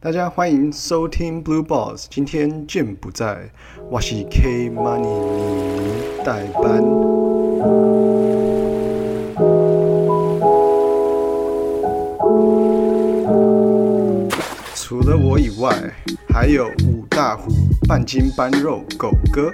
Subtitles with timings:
[0.00, 2.06] 大家欢迎收听 Blue Balls。
[2.08, 3.50] 今天健不在，
[3.90, 6.80] 我是 K Money 你代班。
[14.76, 15.76] 除了我以外，
[16.32, 17.50] 还有五大湖
[17.88, 19.50] 半斤半肉狗哥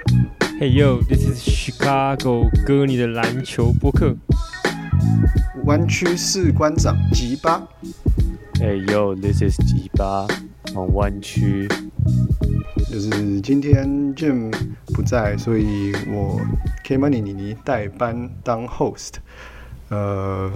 [0.59, 4.15] ，Hey yo，this is Chicago 哥，你的篮球播客。
[5.65, 7.67] 湾区士官长吉巴，
[8.57, 10.25] Hey yo，this is 吉巴，
[10.73, 11.67] 往湾区。
[12.89, 14.49] 就是今天 Jim
[14.93, 16.39] 不在，所以我
[16.83, 19.15] K Money 妮妮代班当 host。
[19.89, 20.51] 呃，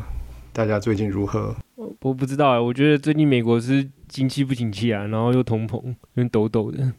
[0.53, 1.55] 大家最近如何？
[1.99, 6.91] 我不知道哎，我觉得最近美国是经济不景气啊，然后又通膨，有点抖抖的，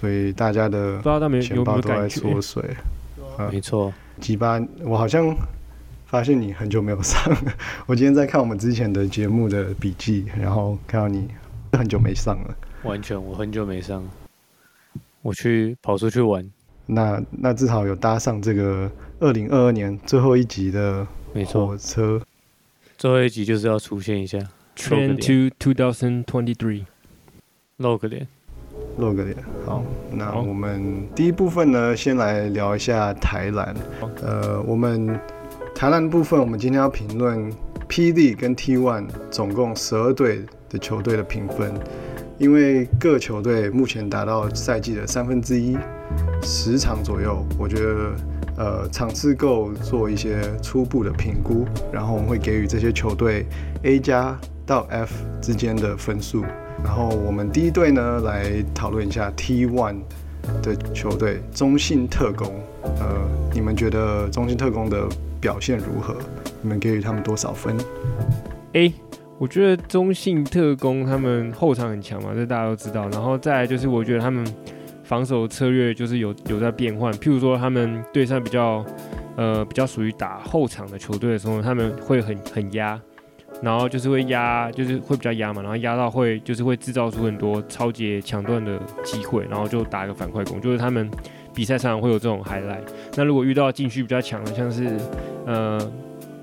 [0.00, 2.20] 所以大家的不知道他们有有没钱包都在有感觉？
[2.20, 2.76] 缩水。
[3.36, 5.24] 啊没错，吉巴，我好像
[6.08, 7.52] 发现你很久没有上了。
[7.86, 11.28] 我今天在看我们之前的节目的笔记，然后看到你
[11.72, 12.56] 很久没上了。
[12.84, 14.02] 完全我很久没上，
[15.20, 16.50] 我去跑出去玩，
[16.86, 22.20] 那那至少有搭上这个二零二二年最后一集的没错火，车。
[22.96, 24.38] 最后一集就是要出现一下
[24.76, 26.84] ，Train to two thousand twenty three
[27.76, 28.26] 露个脸。
[28.96, 29.36] 露个脸。
[29.66, 33.76] 好，那我们第一部分呢，先来聊一下台篮。
[34.22, 35.18] 呃，我们
[35.78, 37.52] 台篮部分，我们今天要评论
[37.88, 41.72] PD 跟 T1 总共十二队的球队的评分，
[42.36, 45.78] 因为各球队目前达到赛季的三分之一，
[46.42, 48.12] 十场左右，我觉得。
[48.56, 53.46] 呃，场次够做一些初步的评估，然后我们会给予这些球队
[53.84, 56.42] A 加到 F 之间的分数，
[56.82, 59.98] 然后我们第一队呢，来讨论一下 T1
[60.60, 62.52] 的球队中信特工。
[62.82, 65.06] 呃，你们觉得中信特工的
[65.40, 66.16] 表现如何？
[66.62, 67.76] 你们给予他们多少分
[68.72, 68.92] ？A，
[69.38, 73.08] 我觉得中信特工他们后场很强嘛，这大家都知道。
[73.10, 74.44] 然后再来就是我觉得他们
[75.04, 78.84] 防守策略就是有有在变换，譬如说他们对上比较
[79.36, 83.00] 呃比较属于打后场的球队的时候，他们会很很压，
[83.62, 91.08] 然后就是会压，就是会比较压嘛，然后压到会就是会制造出很多超节抢断的机会，然后就打一个反快攻，就是他们
[91.58, 92.86] 比赛常常会有这种 highlight。
[93.16, 94.96] 那如果遇到禁区比较强的，像是
[95.44, 95.76] 呃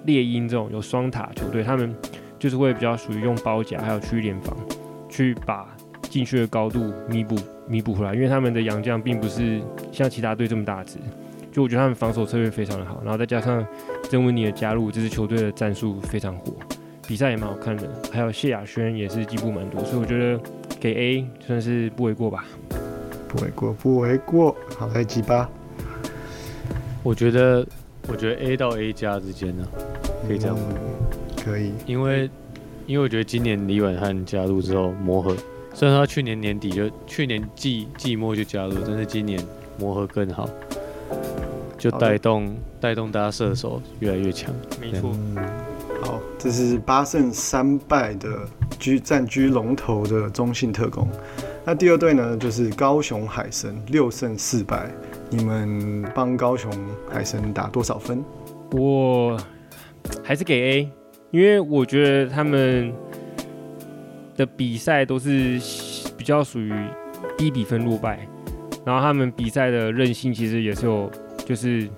[0.04, 1.96] 猎鹰这种有双塔球队，他们
[2.38, 4.54] 就是会比较属于用包夹还有区域联防
[5.08, 10.98] 去把禁区的高度弥补弥补回来，因为他们的洋将并不是像其他队这么大只，
[11.50, 13.66] 就我觉得他们防守策略非常的好，然后再加上
[14.10, 16.52] 曾文尼的加入，这支球队的战术非常火，
[17.08, 20.38] 比赛也蛮好看的，还有谢亚轩也是进步蛮多，所以我觉得
[20.78, 22.44] 给 A 算是不为过吧。
[23.36, 24.56] 不为过，不为过。
[24.78, 25.50] 好，来吉巴，
[27.04, 27.68] 我觉得，
[28.08, 29.68] 我觉得 A 到 A 加之间呢、
[30.26, 30.78] 可以这样吗嗯
[31.44, 31.74] 可以。
[31.86, 32.30] 因为
[32.88, 35.36] 因为我觉得今年李婉汉加入之后磨合，
[35.74, 39.44] 虽然他去年年底就去年季季末就加入，但是今年
[39.78, 40.50] 磨合更好，
[41.78, 44.54] 就带动带动大家射手越来越强。
[44.80, 45.36] 没错，嗯，
[46.02, 48.30] 好，这是八胜三败的
[48.80, 51.06] 居占居龙头的中信特工。
[51.68, 54.92] 那第二队呢，就是高雄海神，六胜四败。
[55.32, 56.72] 你们帮高雄
[57.10, 58.24] 海神打多少分？
[58.72, 59.36] 我
[60.24, 60.92] 还是给 A，
[61.32, 62.94] 因为我觉得他们
[64.36, 65.60] 的比赛都是
[66.16, 66.72] 比较属于
[67.36, 68.28] 低比分落败，
[68.86, 71.10] 然后他们比赛的韧性其实也是有
[71.48, 71.90] 就是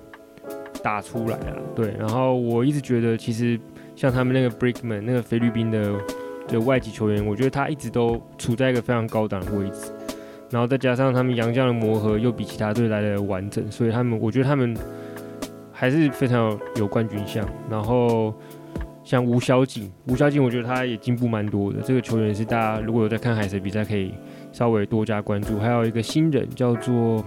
[0.82, 1.94] 打出来了，对。
[1.98, 3.60] 然后我一直觉得，其实
[3.94, 5.92] 像他们那个 Brickman 那个菲律宾的
[6.48, 9.92] 的外籍球员，我觉得他一直都处在一个非常高档的位置。
[10.50, 14.74] 然后再加上他们洋将的磨合又比其他队来的完整，所以他们我觉得他们
[15.70, 17.46] 还是非常有有冠军相。
[17.70, 18.32] 然后
[19.04, 21.80] 像吴小景，吴小景我觉得他也进步蛮多的。
[21.82, 24.14] 这个球员是大家如果有在看海神比赛，可以
[24.50, 25.58] 稍微多加关注。
[25.58, 27.22] 还有一个新人叫做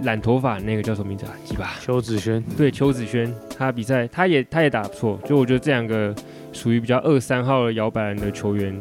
[0.00, 1.32] 染头发那个叫什么名字啊？
[1.44, 1.74] 记吧？
[1.82, 5.20] 邱子轩，对，邱子轩，他比赛他也他也打得不错。
[5.26, 6.14] 就我觉得这两个
[6.56, 8.80] 属于比较二三号的摇摆人的球员，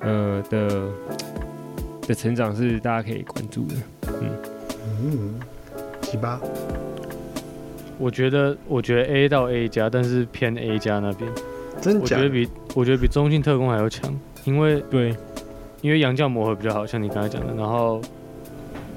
[0.00, 0.86] 呃的
[2.06, 3.74] 的成长是大家可以关注的。
[4.20, 4.30] 嗯，
[5.02, 5.34] 嗯，
[6.02, 6.38] 七八，
[7.96, 11.30] 我觉得我觉得 A 到 A 加，但是偏 A 加那边，
[11.80, 12.16] 真假？
[12.16, 12.28] 我觉？
[12.28, 14.14] 得比我觉得比中信特工还要强，
[14.44, 15.16] 因为对，
[15.80, 18.02] 因为杨将磨合比较好，像你刚才讲的，然后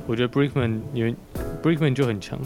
[0.05, 1.15] 我觉得 Brickman 因为
[1.63, 2.37] Brickman 就很强，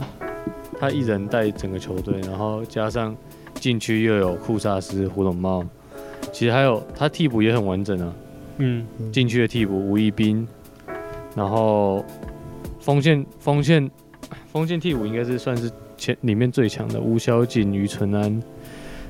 [0.80, 3.16] 他一人带整个球队，然后加上
[3.66, 5.66] 禁区又有库萨斯、胡龙茂，
[6.32, 8.14] 其实还有他替补也很完整啊，
[8.58, 10.48] 嗯，禁区的替补吴一斌，
[11.36, 12.06] 然后
[12.80, 13.90] 锋线锋线
[14.54, 18.40] 锋线替补应该是算是前里面最强的吴小锦、于纯安，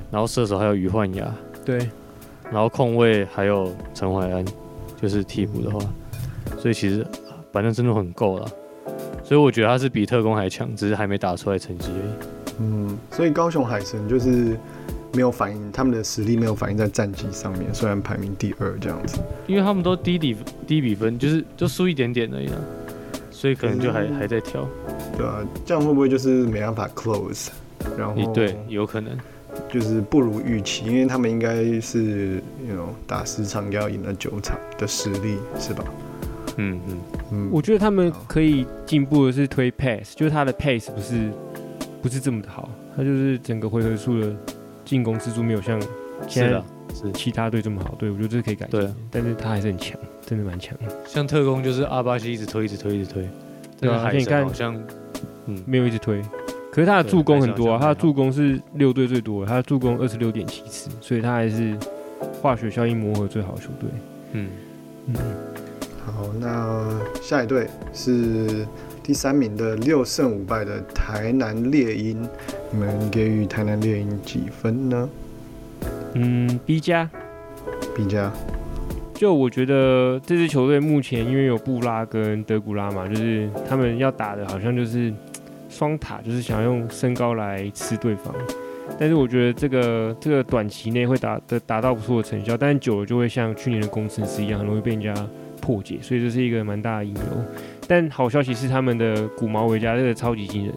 [0.09, 1.35] 然后射手还有于焕雅，
[1.65, 1.77] 对，
[2.49, 4.45] 然后控卫还有陈怀安，
[5.01, 5.79] 就是替补的话，
[6.57, 7.05] 所以其实
[7.51, 8.47] 反正真的很够了。
[9.21, 12.34] 所以我觉得他是比特工还强，只是还没打出来成绩而已。
[12.59, 14.57] 嗯，所以高雄海神就是
[15.13, 19.17] 没有反映他们的实力，没有反映在战绩上面，虽然排名第二这样子。
[19.47, 20.35] 因为他们都低底
[20.67, 22.57] 低比分，就是就输一点点而已啊，
[23.31, 24.67] 所以可能就还、嗯还在挑。
[25.17, 27.49] 对啊，这样会不会就是没办法 close？
[27.97, 29.17] 然后对，有可能。
[29.71, 35.83] 就是不如预期，因为他们应该是有 you know, 打十场要赢了九场的实力，是吧？
[36.57, 36.97] 嗯嗯，
[37.31, 41.31] 嗯，我觉得他们可以进步的是推 pass，就是他的 pace 不是
[42.05, 44.31] 不是这么的好，他就是整个回合数的
[44.85, 45.81] 进攻次数没有像
[46.27, 46.61] 现在。
[47.15, 47.95] 其他队这么好。
[47.97, 53.27] 对我觉得这是可以改进但是他还是很强，真的蛮强的，像特工就是阿巴西一直推，一直推，一直推。
[53.81, 54.79] 对啊你看好像，
[55.47, 56.21] 嗯，没有一直推。
[56.71, 61.75] 可是他的助攻很多啊，他的助攻是六队最多的，他的助攻二十六点七次，所以他还是
[62.39, 63.89] 化学效应磨合最好的球队。
[64.33, 64.49] 嗯，
[65.07, 65.15] 嗯，
[66.05, 68.63] 好，那下一队是
[69.05, 72.27] 第三名的六胜五败的台南猎鹰，
[72.71, 75.07] 你们给予台南猎鹰几分呢
[76.15, 77.07] 嗯，B 加。
[77.95, 78.33] ？B 加，
[79.13, 85.13] 就我觉得这支球队目前因为有布拉跟德古拉嘛，就是他们要打的好像就是
[85.69, 88.33] 双塔，就是想用身高来吃对方。
[88.97, 95.13] 但是我觉得这个这个短期内会达的达到不错的成效，但是久了就会像去年的工程师一样，很容易被人家
[95.61, 97.21] 破解，所以这是一个蛮大的隐忧。
[97.87, 100.73] 但好消息是他们的古毛维加这个超级新人，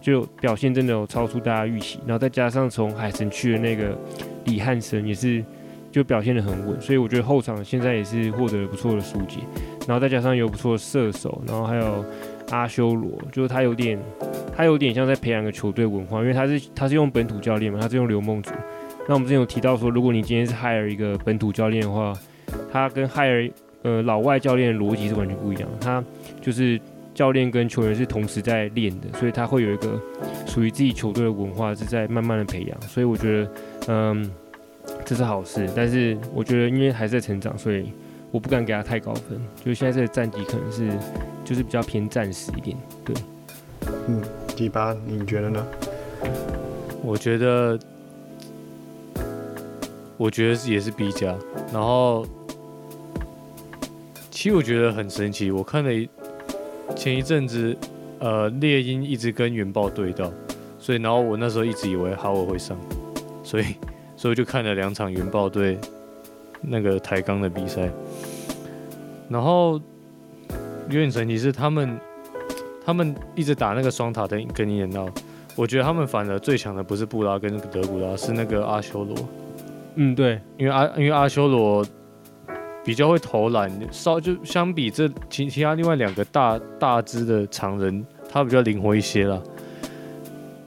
[0.00, 3.96] 就表现真的有超出大家预期，然后再加上从海神去的那个
[4.44, 5.44] 李汉森也是
[5.92, 9.38] 就表现得很稳，所以我觉得后场现在也是获得了不错的疏解，
[9.86, 12.04] 然后再加上有不错的射手，然后还有
[12.50, 13.98] 阿修罗，就是他有点
[14.56, 18.50] 他有点像在培养个球队文化，因为他是他是用本土教练嘛，他是用刘梦竹。
[19.08, 22.12] 那我们之前有提到说，如果你今天是 hire 一个本土教练的话，
[22.70, 23.50] 他跟 hire
[23.82, 26.04] 呃老外教练的逻辑是完全不一样的，他
[26.40, 26.80] 就是
[27.14, 30.00] 教练跟球员是同时在练的，所以他会有一个
[30.46, 33.50] 属于自己球队的文化是在慢慢的培养，所以我觉得
[33.88, 34.30] 嗯。
[35.04, 37.92] 这是好事，但是我觉得因为还是在成长，所以
[38.30, 39.38] 我不敢给他太高分。
[39.64, 40.88] 就现在这个战绩可能是
[41.44, 42.76] 就是比较偏暂时一点。
[43.04, 43.14] 对，
[44.08, 44.22] 嗯，
[44.56, 45.64] 第八，你觉得呢？
[47.02, 47.78] 我觉得，
[50.16, 51.36] 我觉得是也是 B 加，
[51.72, 52.26] 然后，
[54.40, 56.08] 其实我觉得很神奇，我看了一
[56.96, 57.76] 前一阵子，
[58.20, 60.32] 呃，猎鹰一直跟原爆对到，
[60.78, 62.74] 所以然后我那时候一直以为哈尔会上，
[63.42, 63.66] 所以
[64.16, 65.76] 所以就看了两场原爆队
[66.62, 67.90] 那个抬杠的比赛，
[69.28, 69.72] 然后
[70.88, 72.00] 有点神奇是他们
[72.82, 75.06] 他们一直打那个双塔的跟伊人闹。
[75.54, 79.14] 我觉得他们反而最强的不是布拉跟德古拉，是那个阿修罗，
[79.96, 81.84] 嗯，对，因为阿因为阿修罗
[82.90, 89.40] 比较会投篮，稍就相比这其其他另外两个大大只的常人，他比较灵活一些啦，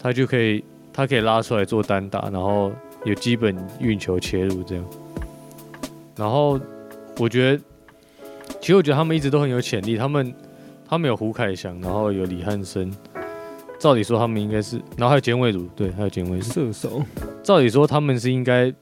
[0.02, 2.72] 他就可以他可以拉出来做单打，然后
[3.04, 4.86] 有基本运球切入这样，
[6.16, 6.58] 然后
[7.20, 7.62] 我觉得
[8.62, 10.34] 其实我觉得他们一直都很有潜力，他们
[10.88, 12.90] 他们有胡凯翔，然后有李汉生。
[13.80, 16.42] 照理说他们应该是，然后还有简伟儒，对，还有简伟儒。
[16.42, 17.04] 射手，
[17.44, 18.74] 照理说他们是应该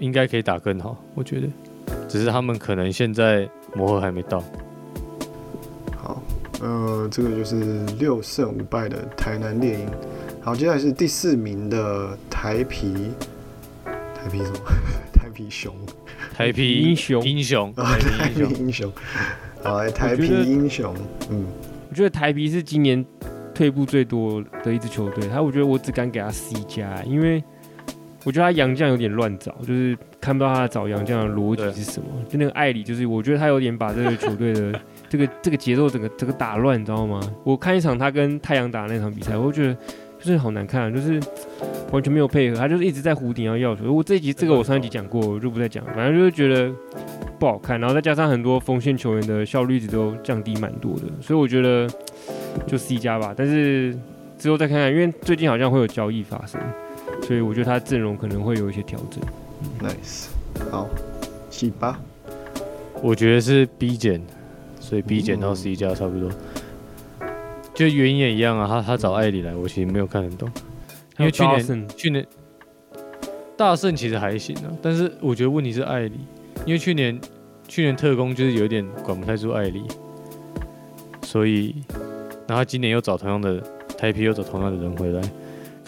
[0.00, 1.46] 应该可以打更好，我觉得，
[2.08, 4.42] 只是他们可能现在磨合还没到。
[5.96, 6.20] 好，
[6.60, 9.86] 呃，这个就是六胜五败的台南猎鹰。
[10.42, 13.12] 好，接下来是第四名的台皮，
[13.84, 14.58] 台皮什么？
[15.12, 15.74] 台皮熊，
[16.34, 18.92] 台皮英雄英雄，啊，台台皮英雄，皮英雄。
[19.62, 20.94] 好， 台皮英雄，
[21.30, 21.44] 嗯，
[21.90, 23.04] 我觉得台皮是今年
[23.54, 25.28] 退步最多的一支球队。
[25.28, 27.44] 他我觉得我只敢给他 C 加，因为
[28.24, 32.06] 我觉得他杨将有点乱找，就是看不到他找杨将的逻辑是什么。
[32.28, 37.20] 就那个艾里，就是我觉得他有点把这个球队的这个 这个节奏整个整个打乱，你知道吗？
[37.44, 39.74] 我看一场他跟太阳打那场比赛，我觉得
[40.18, 41.18] 就是好难看、啊，就是
[41.92, 43.90] 完全没有配合，他就是一直在弧顶要要球。
[43.90, 46.70] 我这一集这个我上一集讲过，我就不再讲了，反正就是觉得
[47.38, 51.88] 不好看，然后再加上很多锋线球员的效率一直都降低蛮多的，所以我觉得
[52.66, 53.32] 就 C 加吧。
[53.34, 53.96] 但是
[54.36, 56.60] 之后再看看，因为最近好像会有交易发生，
[57.22, 59.20] 所以我觉得他阵容可能会有一些调整。
[59.80, 60.28] nice，
[60.70, 60.88] 好，
[61.48, 62.00] 七八，
[63.02, 64.20] 我觉得是 B 减，
[64.80, 65.56] 所以 B 减到嗯。
[65.56, 66.30] C 加差不多。
[67.72, 70.50] 就原因也一样啊，他他找艾里来，我其实没有看很懂，
[71.18, 72.26] 因为去年去年
[73.56, 76.18] 大圣其实还行啊，但是我觉得问题是艾里，
[76.66, 77.18] 因为去年
[77.68, 79.84] 去年特工就是有点管不太住艾里，
[81.22, 81.74] 所以
[82.46, 83.62] 然后今年又找同样的
[83.96, 85.22] 台皮又找同样的人回来，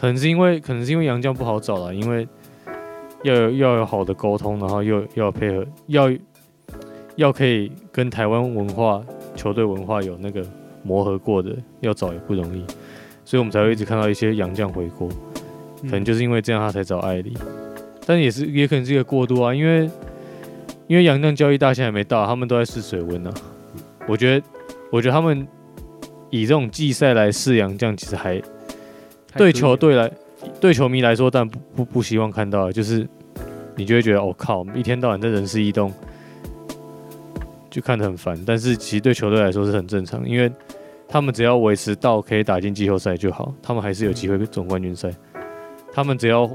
[0.02, 2.26] 可能是因为可能是因为洋将不好找了，因为
[3.22, 6.12] 要有要有好的沟通，然后又要配合，要
[7.14, 9.00] 要可以跟台湾文化、
[9.36, 10.44] 球队文化有那个
[10.82, 12.64] 磨合过的，要找也不容易，
[13.24, 15.08] 所以我们才会一直看到一些洋将回国，
[15.82, 15.88] 嗯。
[15.88, 17.38] 可能就是因为这样他才找艾里，
[18.04, 19.88] 但也是也可能是一个过渡啊，因为
[20.88, 23.32] 因为杨将交易大限还没到，他们都在试水温呢、
[24.08, 24.46] 我觉得，
[24.90, 25.46] 我觉得他们
[26.28, 28.42] 以这种季赛来试杨将，其实还
[29.36, 30.10] 对球队来，
[30.60, 33.06] 对球迷来说，但不不不希望看到的，就是
[33.76, 35.92] 你就会觉得，哦靠，我们一天到晚在人事异动，
[37.70, 38.38] 就看得很烦。
[38.46, 40.50] 但是其实对球队来说是很正常，因为
[41.08, 45.10] 他们只要维持到可以打进季后赛就好，他们还是有机会总冠军赛。
[45.94, 46.50] 他们只要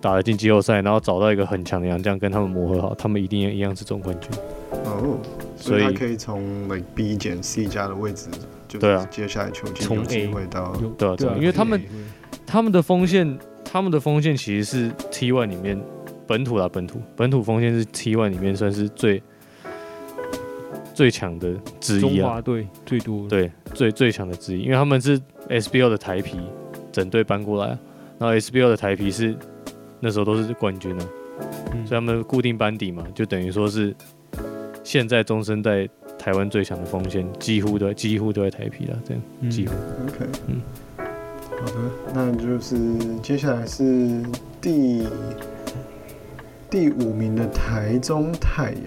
[0.00, 4.30] 打得进季后赛，然后找到一个很强的洋将跟他们磨合好，他们一定一样是总冠军。
[4.70, 5.18] 哦，
[5.56, 8.28] 所以所以他可以从 like B 减 C 加的位置，
[8.66, 11.82] 就对啊是接下来球季从有机 A 会到有对啊对啊因为他们
[12.50, 15.78] 他们的锋线，他们的锋线其实是 T one 里面
[16.26, 16.98] 本土啦，本土。
[17.14, 19.22] 本土锋线是 T one 里面算是最
[20.94, 26.40] 最强的之中一啊，华队最多，对，最最强的之一，因为他们是 SBL 的台皮
[26.90, 27.78] 整队搬过来啊，
[28.18, 29.36] 然后 SBL 的台皮是
[30.00, 31.06] 那时候都是冠军啊，
[31.74, 31.86] 嗯。
[31.86, 33.94] 所以他们固定班底嘛，就等于说是
[34.82, 35.86] 现在中生代
[36.18, 39.50] 台湾最强的锋线，几乎都几乎都在台皮了，这样嗯。
[39.50, 39.74] 几乎。
[40.06, 40.62] OK，嗯
[41.60, 41.74] 好的，
[42.14, 42.76] 那就是
[43.22, 44.22] 接下来是
[44.60, 45.06] 第
[46.70, 48.82] 第五名的台中太阳。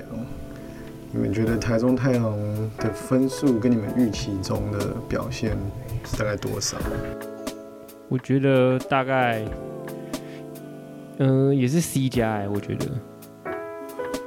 [1.13, 2.33] 你们觉得台中太阳
[2.77, 5.57] 的分数跟你们预期中的表现
[6.05, 6.77] 是大概多少？
[8.07, 9.43] 我觉得大概，
[11.17, 12.87] 嗯、也是 C 加哎，我觉得。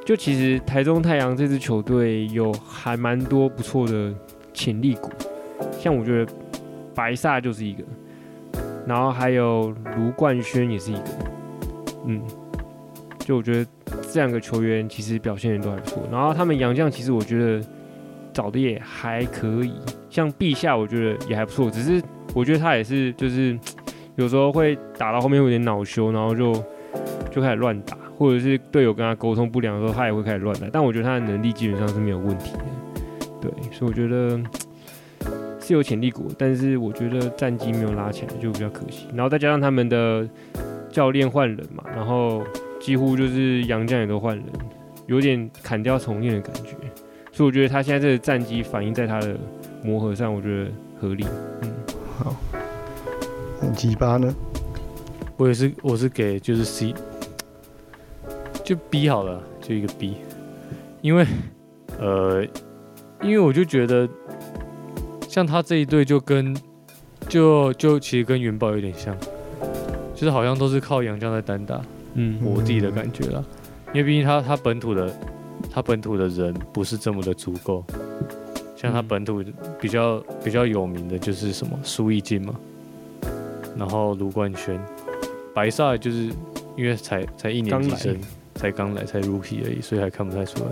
[0.04, 4.12] 就其实台中太阳这支球队有还蛮多不错的
[4.52, 5.10] 潜力股，
[5.80, 6.30] 像我觉得
[6.94, 7.82] 白萨就是一个，
[8.86, 11.04] 然后还有卢冠轩也是一个，
[12.06, 12.22] 嗯，
[13.18, 13.70] 就我觉得
[14.12, 17.66] 这两个球员其实表现的都还不错，然后他们洋将其实我觉得
[18.32, 19.72] 找的也还可以，
[20.10, 22.02] 像陛下我觉得也还不错，只是
[22.34, 23.58] 我觉得他也是就是
[24.16, 26.52] 有时候会打到后面有点恼羞，然后就
[27.30, 30.66] 就开始乱打，或者是队友跟他沟通不良的时候，他也会开始乱打。
[30.72, 32.64] 但我觉得他的能力基本上是没有问题的，
[33.40, 34.38] 对，所以我觉得
[35.64, 39.06] 是有潜力股，但是我觉得战绩没有拉起来就比较可惜。
[39.14, 40.28] 然后再加上他们的
[40.90, 42.42] 教练换人嘛，然后
[42.78, 44.44] 几乎就是杨将也都换人，
[45.06, 46.72] 有点砍掉重练的感觉。
[47.32, 49.34] 所以我觉得他现在这个战绩反映在他的
[49.82, 51.24] 磨合上，我觉得合理。
[51.62, 51.72] 嗯，
[52.18, 52.36] 好，
[53.62, 54.34] 那鸡巴呢？
[55.38, 56.94] 我也是，我是给就是 C，
[58.62, 60.18] 就 B 好了，就一个 B，
[61.00, 61.26] 因为
[61.98, 62.44] 呃，
[63.22, 64.08] 因为我就觉得
[65.34, 66.56] 像他这一队就跟
[67.28, 69.18] 就就其实跟元宝有点像，
[70.14, 72.38] 就是好像都是靠杨将在单打，嗯。
[72.40, 73.44] 我自己的感觉啦，
[73.88, 75.12] 因为毕竟他他本土的
[75.72, 77.84] 他本土的人不是这么的足够，
[78.76, 79.42] 像他嗯本土
[79.80, 82.54] 比较比较有名的就是什么苏奕进嘛，
[83.76, 84.80] 然后卢冠轩，
[85.52, 86.30] 白萨就是
[86.76, 88.16] 因为才才一年级生，
[88.54, 90.66] 才刚来才 rookie 而已，所以还看不太出来。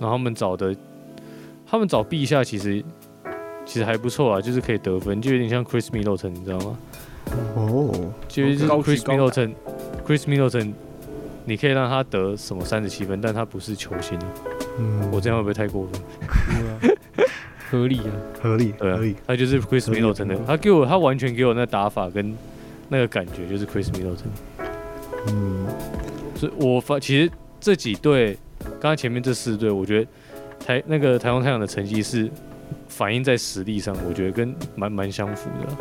[0.00, 0.74] 然后他们找的，
[1.64, 2.84] 他们找陛下其实
[3.68, 6.78] 其实还不错啊，就是可以得分，就有点像 Chris Middleton，你知道吗？
[7.54, 10.72] 哦，就是 Chris Middleton，Chris Middleton，
[11.44, 14.24] 你可以让他得什么三十七分，但他不是球星啊。
[14.78, 16.96] 嗯，我这样会不会太过分？
[17.70, 18.10] 合理啊。
[18.42, 22.34] 合理，对啊合理，他就是 Chris Middleton 的，他给我他完全给我那打法跟
[22.88, 24.32] 那个感觉就是 Chris Middleton。
[25.26, 25.66] 嗯，
[26.34, 30.06] 所以我发其实这几队，刚刚前面这四队，我觉得
[30.58, 32.30] 台那个台湾太阳的成绩是
[32.88, 35.72] 反映在实力上，我觉得跟蛮蛮相符的。
[35.72, 35.78] 啊。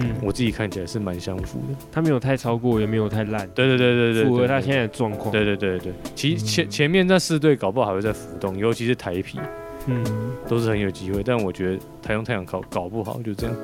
[0.00, 1.74] 嗯，我自己看起来是蛮相符的。
[1.90, 5.30] 他没有太超过，也没有太烂，对对对对对，符合他现在的状况。
[5.32, 6.36] 对对对对，其嗯。
[6.38, 9.38] 前前面那四队搞不好还会再浮动，尤其是台皮。
[9.88, 10.04] 嗯，
[10.46, 13.56] 都是很有机会，但我觉得台中太阳搞搞不好就这样，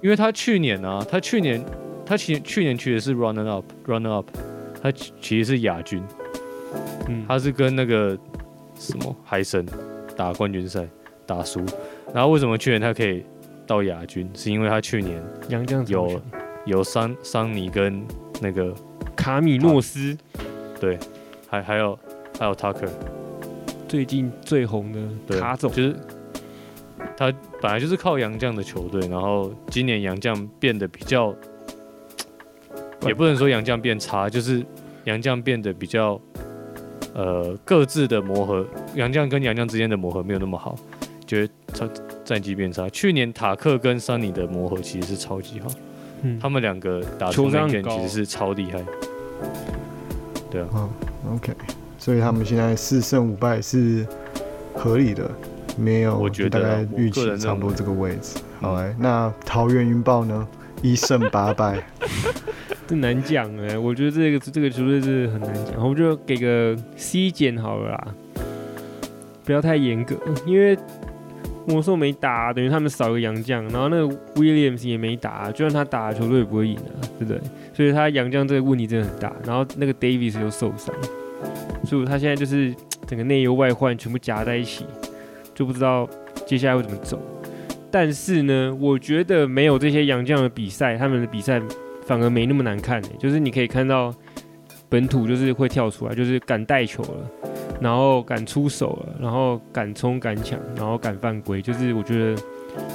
[0.00, 1.62] 因为他去年啊，他去年
[2.06, 4.26] 他其去年去的是 runner up runner up，
[4.80, 6.02] 他其其实是亚军，
[7.08, 8.16] 嗯，他是跟那个
[8.78, 9.66] 什么海神
[10.16, 10.88] 打冠军赛
[11.26, 11.64] 打输，
[12.12, 13.24] 然后为什么去年他可以
[13.66, 16.22] 到亚军，是因为他去年杨将有有
[16.66, 18.04] 有桑桑尼跟
[18.40, 18.74] 那个
[19.16, 20.16] 卡米诺斯。
[20.80, 20.98] 对，
[21.48, 21.98] 还还有
[22.38, 22.88] 还有 Tucker。
[23.88, 25.96] 最近最红的对，卡总，就是
[27.16, 31.32] 他本来就是靠杨将的球队，然后今年杨将变得比较，
[33.06, 34.64] 也不能说杨将变差，就是
[35.04, 36.20] 杨将变得比较，
[37.14, 38.66] 呃，各自的磨合，
[38.96, 40.74] 杨绛跟杨绛之间的磨合没有那么好，
[41.34, 41.90] 觉得战
[42.24, 42.88] 战绩变差。
[42.90, 45.68] 去年塔克跟桑尼的磨合其实是超级好，
[46.22, 48.80] 嗯他们两个打球出那商很高件其实是超厉害。
[50.50, 50.88] 对啊，哦
[51.34, 51.52] ，OK，
[51.98, 54.06] 所以他们现在四胜五败是
[54.72, 55.28] 合理的，
[55.76, 58.38] 没有，我觉得大概预期差不多这个位置。
[58.60, 60.46] 好来，那桃园云豹呢？
[60.82, 61.82] 一胜八败，
[62.86, 68.14] 这难讲哎，我觉得这个这个球队是很难讲，我们就给个 C 减好了啦，
[69.44, 70.14] 不要太严格，
[70.46, 70.76] 因为
[71.66, 77.40] 魔兽没打，等于他们少一个洋将，然后那个 Williams 也没打，就算他打，球队也不会赢啊，对不对？
[77.72, 80.94] 所以他洋将这个问题真的很大，然后那个 Davis 又受伤，
[81.84, 82.74] 所以他现在就是
[83.06, 84.84] 整个内忧外患全部夹在一起，
[85.54, 86.08] 就不知道
[86.46, 87.20] 接下来会怎么走。
[87.90, 91.62] 但是呢，我觉得没有这些洋将的比赛，他们的比赛
[92.04, 94.12] 反而没那么难看、就是你可以看到
[94.88, 97.30] 本土就是会跳出来，就是敢带球了，
[97.80, 102.42] 然后敢出手了，然后敢冲敢抢，然后敢犯规，就是我觉得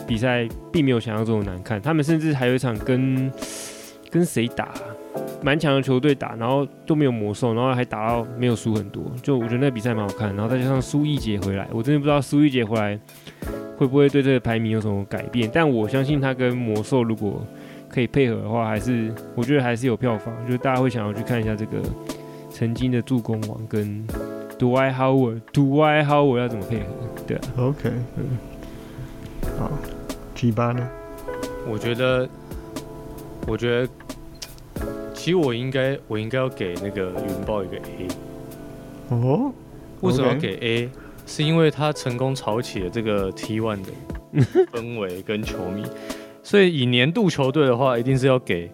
[0.08, 1.82] 比赛并没有想象中的难看。
[1.82, 3.32] 他们甚至还有一场跟
[4.10, 4.70] 跟谁打，
[5.44, 10.36] 蛮强的球队打，然后都没有魔兽，然后还打到没有输很多，就我觉得那比赛蛮好看。
[10.36, 13.00] 然后再加上苏一杰回来，我真的不知道苏一杰回来
[13.78, 17.46] 会不会对这个排名有什么改变，但我相信他跟魔兽如果
[17.88, 21.78] 可以配合的话，还是我觉得还是有票房，就是大家会想要去看一下这个
[22.50, 24.06] 曾经的助攻王跟
[24.60, 26.86] Dwight Howard，Dwight Howard 要怎么配合？
[27.26, 28.38] 对啊，OK，嗯，
[29.58, 29.72] 好
[30.36, 30.86] ，G 八呢？
[31.66, 32.28] 我觉得，
[33.48, 33.90] 我觉得，
[35.14, 38.08] 其实我应该我应该要给那个云豹一个 A。
[39.10, 39.54] 哦，
[40.02, 40.90] 为什么要给 A？
[41.26, 43.92] 是因为他成功炒起了这个 T One 的
[44.74, 45.86] 氛围跟球迷，
[46.44, 48.70] 所以以年度球队的话，一定是要给，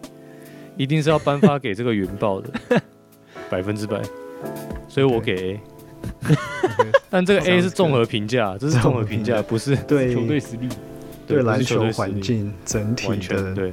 [0.76, 2.50] 一定是要颁发给这个云豹的，
[3.48, 4.02] 百分之百。
[4.88, 5.60] 所以我给 A。
[7.10, 10.68] 但这个 A 是综合评价，这是综合评价，不是对球队实力，
[11.26, 13.72] 对篮球环境整体完全的对。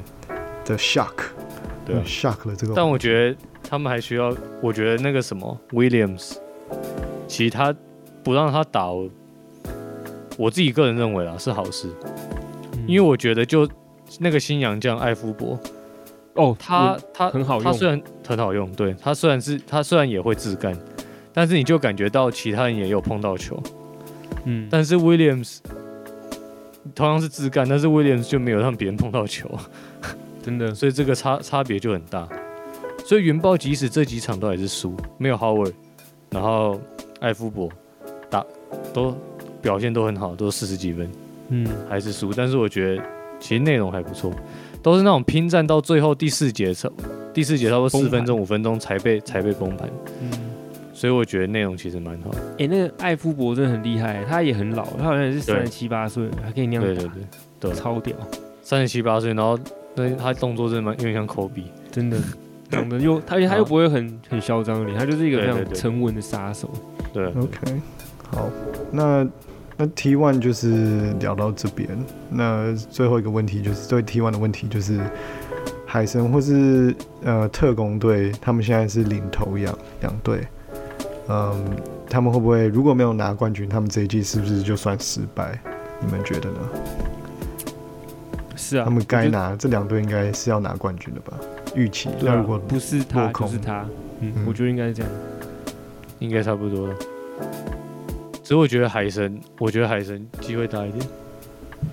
[0.65, 1.11] 的 shock，
[1.85, 2.73] 对 shock 了这个。
[2.73, 3.37] 但我觉得
[3.69, 6.37] 他们还需要，我觉得那个什么 Williams，
[7.27, 7.75] 其实他
[8.23, 9.09] 不让他打，我
[10.37, 11.89] 我自己个人认为啊是好事，
[12.71, 12.85] 嗯。
[12.87, 13.67] 因为我觉得就
[14.19, 15.59] 那个新洋将艾夫伯，
[16.35, 17.63] 哦，他他很好用。
[17.65, 20.73] 他虽然很好用，对他虽然是他虽然也会自干，
[21.33, 23.61] 但是你就感觉到其他人也有碰到球，
[24.45, 25.57] 嗯，但是 Williams
[26.93, 29.49] 同样是自干，但是 Williams 就没有让别人碰到球，
[30.43, 30.73] 真的。
[30.75, 32.27] 所以这个差差别就很大。
[33.05, 35.73] 所以云豹即使这几场都还是输，没有 Howard，
[36.29, 36.79] 然后
[37.19, 37.69] 艾夫伯
[38.29, 38.45] 打
[38.93, 39.13] 都
[39.61, 41.11] 表现都很好，都四十几分，
[41.49, 42.31] 嗯，还是输。
[42.33, 43.03] 但是我觉得
[43.39, 44.31] 其实内容还不错，
[44.81, 46.89] 都是那种拼战到最后第四节差
[47.33, 49.89] 第四节差不多四分钟五分钟才被才被崩盘，
[50.21, 50.31] 嗯，
[51.03, 52.31] 所以我觉得内容其实蛮好。
[52.57, 57.23] 哎、那个艾夫伯真的很厉害，他也很老，他好像也是三十七八岁了，还可以那样打，对对对，
[57.59, 58.15] 对超屌，
[58.61, 59.59] 三十七八岁，然后
[59.95, 61.65] 那他动作真的蛮有点像科比。
[61.91, 62.17] 真的。
[62.69, 66.71] 长得又，他他又不会很很嚣张的脸，他就是一个非常沉稳的杀手。
[67.11, 67.81] 对，OK，
[68.31, 68.49] 好，
[68.89, 69.27] 那
[69.75, 71.89] 那 T one 就是聊到这边。
[72.29, 75.01] 那最后一个问题就是对 T one 的问题就是，
[75.85, 80.47] 海神或是呃特工队，他们现在是领头羊两队，
[81.29, 81.65] 嗯，
[82.09, 85.59] 他们会不会如果没有拿冠军，他们这一季是不是就算失败？
[86.01, 86.59] 你们觉得呢？
[88.55, 91.37] 是啊，他们该拿这两队应该是要拿冠军的吧？
[91.75, 92.09] 预期。
[92.21, 93.85] 那如果不是他就是他，
[94.19, 95.11] 嗯，嗯我觉得应该是这样。
[96.19, 96.95] 应该差不多了。
[98.41, 101.05] 只是我觉得海神，我觉得海神机会大一点。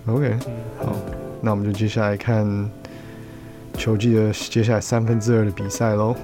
[0.06, 0.96] OK，嗯，好，
[1.40, 2.70] 那我们就接下来看
[3.74, 6.14] 球季的接下来三分之二的比赛喽。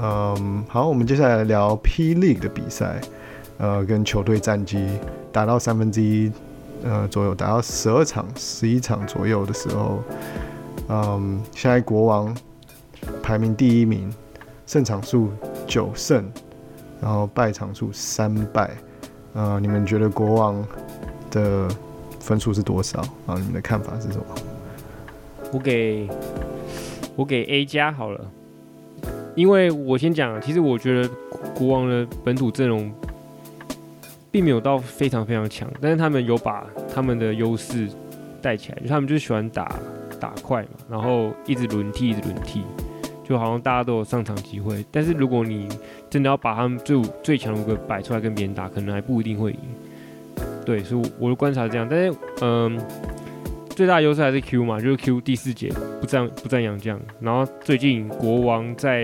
[0.00, 3.00] 嗯，好，我们接下来聊 P League 的比赛，
[3.58, 4.86] 呃，跟球队战绩
[5.32, 6.30] 达到三分之一
[6.84, 9.98] 呃左右，达到十二场、十一场左右的时候，
[10.88, 12.32] 嗯，现在国王
[13.20, 14.08] 排名第一名，
[14.66, 15.30] 胜场数
[15.66, 16.24] 九胜，
[17.00, 18.70] 然后败场数三败。
[19.34, 20.64] 呃，你们觉得国王
[21.32, 21.68] 的
[22.20, 23.00] 分数是多少？
[23.26, 24.24] 啊，你们的看法是什么？
[25.52, 26.08] 我给
[27.16, 28.24] 我给 A 加好了，
[29.38, 31.08] 因为我先讲，其实我觉得
[31.54, 32.92] 国王的本土阵容
[34.32, 37.86] 并没有到非常非常强，但是他们有把他们的优势
[38.42, 39.78] 带起来，就他们就喜欢打
[40.18, 42.64] 打快嘛，然后一直轮替，一直轮替，
[43.22, 44.84] 就好像大家都有上场机会。
[44.90, 45.68] 但是如果你
[46.10, 49.58] 真的要把他们最最强的五个摆出来跟别人打，可能还不一定会赢。
[50.66, 52.76] 对，所以我的观察是这样，但是嗯。
[53.78, 55.68] 最大优势还是 Q 嘛，就是 Q 第四节
[56.00, 59.02] 不占不占洋将，然后最近国王在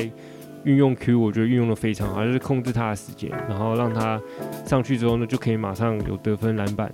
[0.65, 4.21] 运用 Q，我觉得运用的非常好，就是控制他的时间，然后让他
[4.67, 6.93] 上去之后呢，就可以马上有得分、篮板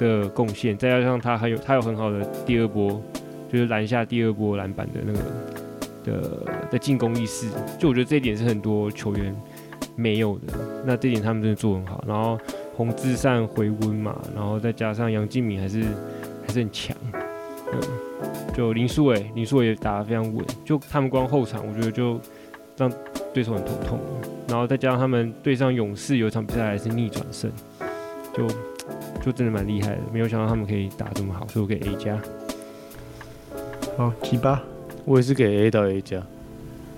[0.00, 3.00] 的贡献，再加上他还有他有很好的第二波，
[3.48, 5.20] 就是拦下第二波篮板的那个
[6.02, 7.46] 的的进攻意识，
[7.78, 9.32] 就我觉得这一点是很多球员
[9.94, 10.54] 没有的。
[10.84, 12.02] 那这点他们真的做很好。
[12.04, 12.36] 然后
[12.74, 15.84] 洪志善回温嘛，然后再加上杨敬敏还是
[16.52, 16.94] 还是很强。
[17.72, 17.80] 嗯，
[18.54, 20.44] 就林书伟，林书伟也打得非常稳。
[20.66, 22.20] 就他们光后场，我觉得就
[22.76, 22.92] 让
[23.32, 23.98] 对手很头痛。
[24.48, 27.50] 然后再加上他们对上勇士有一场比赛还是逆转胜，
[28.34, 28.46] 就
[29.24, 29.98] 就真的蛮厉害的。
[30.12, 32.20] 没有想到他们可以打这么好，所以我给 A 加。
[33.96, 34.62] 好，七八
[35.06, 36.22] 我也是给 A 到 A 加。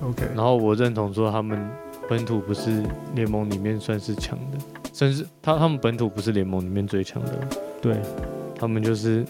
[0.03, 1.57] ，OK，然后我认同说他们
[2.09, 2.83] 本土不是
[3.14, 4.59] 联盟里面算是强的，
[4.93, 7.33] 甚至他他们本土不是联盟里面最强的，
[7.81, 7.97] 对，
[8.57, 9.25] 他们就是，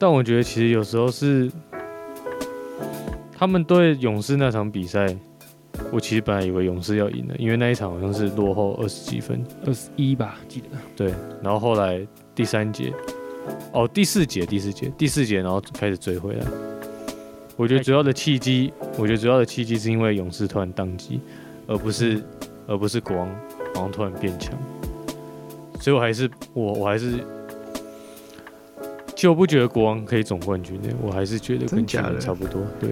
[0.00, 1.52] 但我觉得其实有时候是
[3.36, 5.14] 他们对勇士那场比赛，
[5.92, 10.68] 我其实本来以为勇士要赢的，因为那一场好像是落后二十几分，二十一吧，记得。
[10.96, 12.00] 对，然后后来
[12.34, 12.90] 第三节，
[13.74, 16.46] 哦第四节第四节第四节，然后开始追回来。
[17.58, 21.20] 我觉得主要的契机，我觉得主要的契机是因为勇士突然宕机，
[21.66, 22.22] 而不是
[22.66, 23.28] 而不是国王
[23.74, 24.58] 然后突然变强，
[25.78, 27.22] 所以我还是我我还是，
[29.20, 32.62] 其实我不觉得国王可以总冠军的，我还是觉得跟去真假的年差不多。
[32.80, 32.88] 对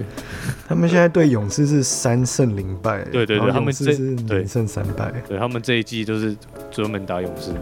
[0.67, 6.37] 他们现在对勇士是三胜零败，对对对他们这是对零胜三败，对，他们这一季都是
[6.69, 7.59] 专门打勇士的。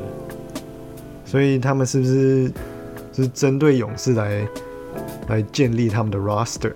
[1.23, 2.51] 所以他们是不是
[3.13, 4.45] 是针对勇士来
[5.29, 6.73] 来建立他们的 roster？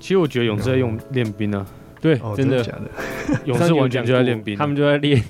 [0.00, 1.66] 其实我觉得勇士在用练兵啊，
[2.00, 2.88] 对，哦，真的假的？
[3.44, 5.22] 勇士完全就在练兵啊，他们就在练。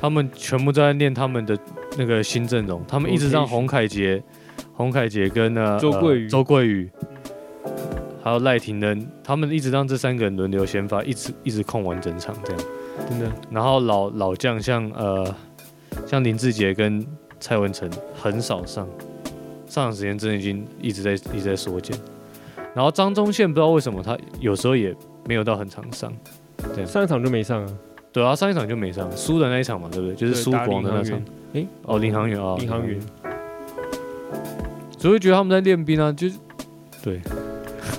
[0.00, 1.58] 他们全部都在练他们的
[1.98, 4.22] 那个新阵容，他们一直让洪凯杰、
[4.76, 6.24] 洪凯杰跟呢周桂宇。
[6.24, 6.90] 呃周桂宇，
[8.22, 12.62] 还有赖廷恩，他们一直让这三个人轮流先发，一直一直控完整场这样。
[13.08, 15.34] 真的，然后老老将像呃
[16.06, 17.04] 像林志杰跟
[17.40, 18.86] 蔡文成很少上，
[19.66, 21.96] 上场时间真的已经一直在一直在缩减。
[22.74, 24.94] 然后张忠宪不知道为什么他有时候也
[25.26, 26.12] 没有到很常上，
[26.86, 27.72] 上一场就没上啊。
[28.12, 30.14] 对啊，上一场就没上，输的那一场嘛，对不对？
[30.14, 31.24] 就是输对打国的那场领航员。
[31.52, 32.98] 诶，哦，领航员啊，领航员，
[34.96, 36.36] 所以觉得他们在练兵啊，就是
[37.02, 37.20] 对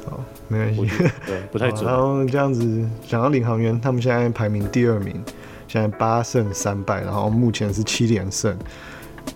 [0.06, 0.98] 好，没关系。
[1.26, 1.98] 对不太准好然。
[1.98, 5.24] 后这样子讲到领航员，他们现在排名第二名，
[5.68, 8.58] 现在八胜三败，然后目前是七连胜，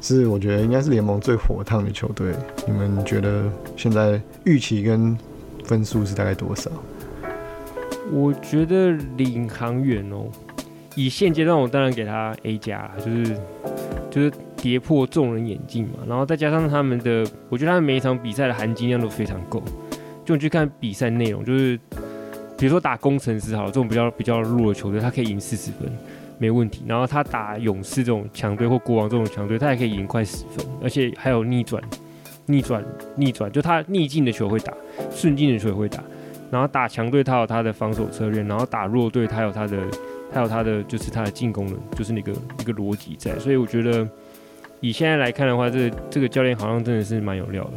[0.01, 2.33] 是我觉得应该是联盟最火烫的球队。
[2.67, 3.43] 你们觉得
[3.77, 5.17] 现在预期跟
[5.65, 6.69] 分数是大概多少？
[8.11, 10.25] 我觉得领航员哦，
[10.95, 13.37] 以现阶段我当然给他 A 加，就是
[14.09, 19.61] 就是跌破众人眼镜嘛，然后再加上他们的，我觉得他们每一场比赛的含金量都非常够。
[20.23, 21.77] 就你去看比赛内容，就是
[22.57, 25.91] 比如说打工程师好，这种比较比较弱的球队，他可以赢四十分
[26.37, 26.83] 没问题。
[26.87, 31.81] 然后他打勇士这种强队或国王这种强队，他也可以赢快十分，而且还有逆转、
[32.45, 34.71] 逆转、逆转，就他逆境的球会打，
[35.09, 36.03] 顺境的球也会打。
[36.51, 39.77] 然后打强队他有他的防守策略，然后打弱队他有他的，
[40.31, 43.39] 他有他的就是他的进攻的，就是那个一个逻辑在。
[43.39, 44.07] 所以我觉得
[44.81, 47.73] 以现在来看的话，这个这个教练好像真的是蛮有料的。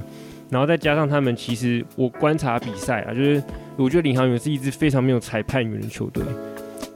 [0.50, 3.42] 然后再加上他们，其实我观察比赛啊，就是
[3.76, 6.22] 我觉得领航员是一支非常没有裁判员的球队，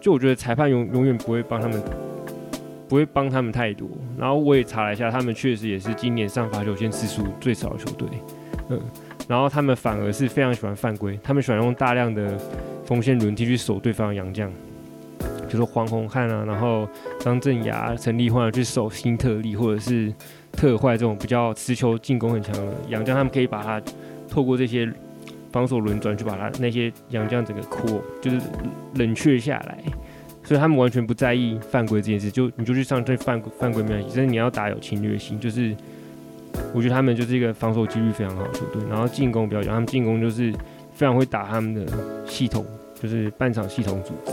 [0.01, 1.83] 就我觉得裁判永永远不会帮他们，
[2.88, 3.88] 不会帮他们太多。
[4.18, 8.09] 然后我也查了一下，他们确实也是今年上罚球线次数最少的球队，
[8.71, 8.81] 嗯。
[9.27, 12.38] 然后他们反而是非常喜欢犯规，他们喜欢用大量的
[12.87, 14.51] 锋线轮替去守对方的洋将，
[15.49, 20.13] 比如说黄宏汉啊，然后张镇雅、陈立焕去守新特利或者是
[20.53, 23.83] 特坏这种比较持球进攻很强的洋将，他们可以把他
[24.29, 24.89] 透过这些
[25.51, 28.39] 防守轮转去把他那些洋将整个扩，就是
[28.95, 29.79] 冷却下来。
[30.45, 35.77] 所以他们完全不在意犯规这件事，就你就去上这犯犯规没关系，但是你要打有侵略性，就是
[36.73, 40.51] 我觉得他们就是一个防守纪律非常好的球队，然后进攻比较强，他们进攻就是
[40.95, 41.87] 非常会打他们的
[42.27, 42.65] 系统，
[42.99, 44.33] 就是半场系统组织，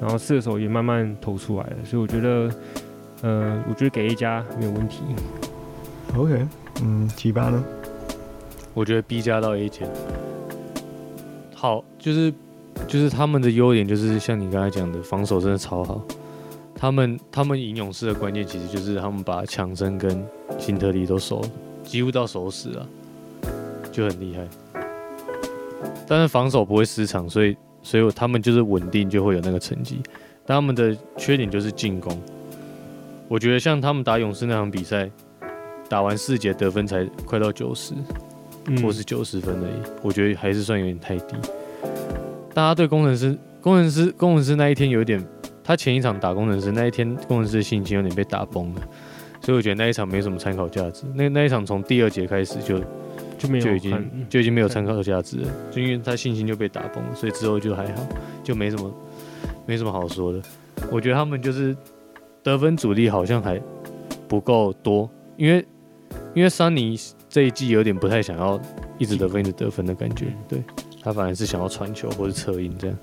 [0.00, 2.50] 然后射手也慢慢投出来了，所以我觉得，
[3.22, 5.02] 呃，我觉得给 A 加没有问题。
[6.16, 6.46] OK，
[6.82, 7.62] 嗯，七八呢？
[8.74, 9.88] 我觉得 B 加到 A 减。
[11.54, 12.32] 好，就是
[12.86, 16.02] 就是他们的优点就是像你刚才讲的，防守真的超好。
[16.74, 20.22] 他们他们赢勇士的关键其实就是他们把强森跟
[20.58, 21.42] 辛特利都守，
[21.82, 22.86] 几乎到守死了，
[23.90, 24.46] 就很厉害。
[26.06, 27.56] 但是防守不会失常，所以
[27.86, 30.02] 所以他们就是稳定就会有那个成绩。
[30.44, 32.20] 但他们的缺点就是进攻。
[33.28, 35.08] 我觉得像他们打勇士那场比赛，
[35.88, 37.94] 打完四节得分才快到九十，
[38.66, 41.36] 嗯或是九十分而已，我觉得还是算有点太低。
[42.52, 45.24] 大家对工程师、工程师、工程师那一天有点，
[45.62, 48.82] 他前一场打工程师那一天，工程师的信心有点被打崩了，
[49.40, 51.04] 所以我觉得那一场没什么参考价值。
[51.14, 52.80] 那那一场从第二节开始就
[53.38, 58.06] 就没有就已经就已经没有参考价值了，就因为他信心就被打崩了，所以之后就还好，
[58.42, 58.92] 就没什么
[59.66, 60.40] 没什么好说的。
[60.90, 61.76] 我觉得他们就是
[62.42, 63.60] 得分主力好像还
[64.28, 65.66] 不够多，因为
[66.34, 68.60] 因为桑尼这一季有点不太想要
[68.98, 70.62] 一直得分一直得分的感觉，对
[71.02, 72.96] 他反而是想要传球或者策应这样。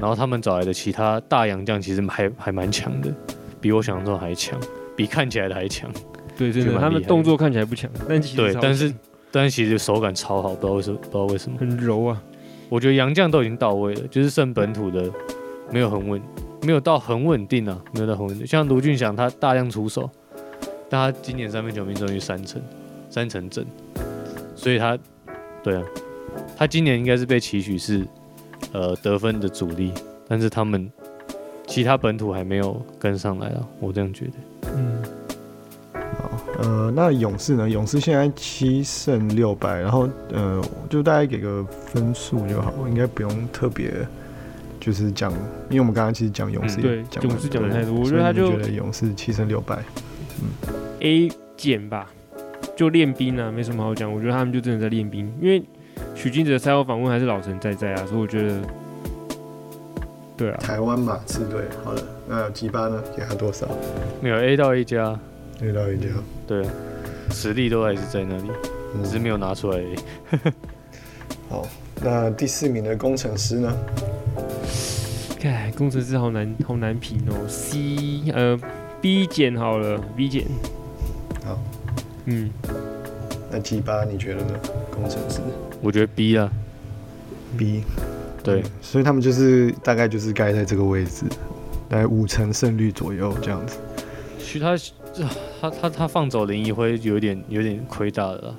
[0.00, 3.14] 然后他们找来的其他大洋将其实还还蛮强的，
[3.60, 4.58] 比我想象中还强，
[4.96, 5.90] 比看起来的还强。
[6.38, 8.98] 对，真的，他们动作看起来不强，但其实，对但是强
[9.32, 11.58] 但是其实手感超好，不知道为什么，不知道为什么。
[11.58, 12.22] 很柔啊。
[12.68, 15.10] 我觉得洋将都已经到位了，就是剩本土的
[15.72, 16.22] 没有很稳，
[16.62, 18.46] 没有到很稳定啊，没有到很稳定。
[18.46, 20.08] 像卢俊祥他大量出手，
[20.88, 22.62] 但他今年三分球命中率三成，
[23.08, 23.64] 三成正，
[24.54, 24.96] 所以他，
[25.64, 25.82] 对啊，
[26.56, 28.06] 他今年应该是被期许是
[28.70, 29.92] 呃得分的主力，
[30.28, 30.88] 但是他们
[31.66, 34.32] 其他本土还没有跟上来啊，我这样觉得。
[34.76, 35.02] 嗯，
[36.62, 37.68] 呃，那勇士呢？
[37.68, 43.90] 勇士现在七胜六败，然后呃，就大概给个分数就好，应该不用特别
[44.78, 45.32] 就是讲，
[45.68, 49.78] 因为我们刚刚其实讲勇士嗯对也讲勇士讲的太多我觉得他就觉得勇士七胜六败，
[50.42, 52.10] 嗯 A 减吧，
[52.76, 54.12] 就练兵啊，没什么好讲。
[54.12, 55.62] 我觉得他们就真的在练兵，因为
[56.14, 58.60] 许金哲赛后访问还是老神在在啊，所以我觉得，
[60.36, 63.02] 对啊，台湾马刺队，好了，那吉巴呢？
[63.16, 63.66] 给他多少？
[64.20, 65.18] 没有 A 到 A 加，
[65.60, 66.06] 六到一加，
[66.46, 66.72] 对啊，
[67.30, 68.50] 实力都还是在那里，
[68.94, 69.04] 嗯。
[69.04, 69.96] 只是没有拿出来而已。
[71.48, 71.66] 好，
[72.02, 73.76] 那第四名的工程师呢？
[75.38, 78.60] 看工程师好难好难评哦，C 呃
[79.00, 80.44] B 减好了，B 减，
[81.44, 81.58] 好，
[82.26, 82.50] 嗯，
[83.50, 84.60] 那 T 八你觉得呢？
[84.94, 85.40] 工程师？
[85.80, 86.50] 我觉得 B 啊
[87.56, 87.82] ，B，
[88.42, 88.60] 对。
[88.60, 91.24] 嗯，所以他们就是大概就是盖在这个位置，
[91.88, 93.78] 大概五成胜率左右这样子。
[94.38, 94.76] 其他
[95.60, 98.54] 他他他放走林一辉有点有点亏大了啦。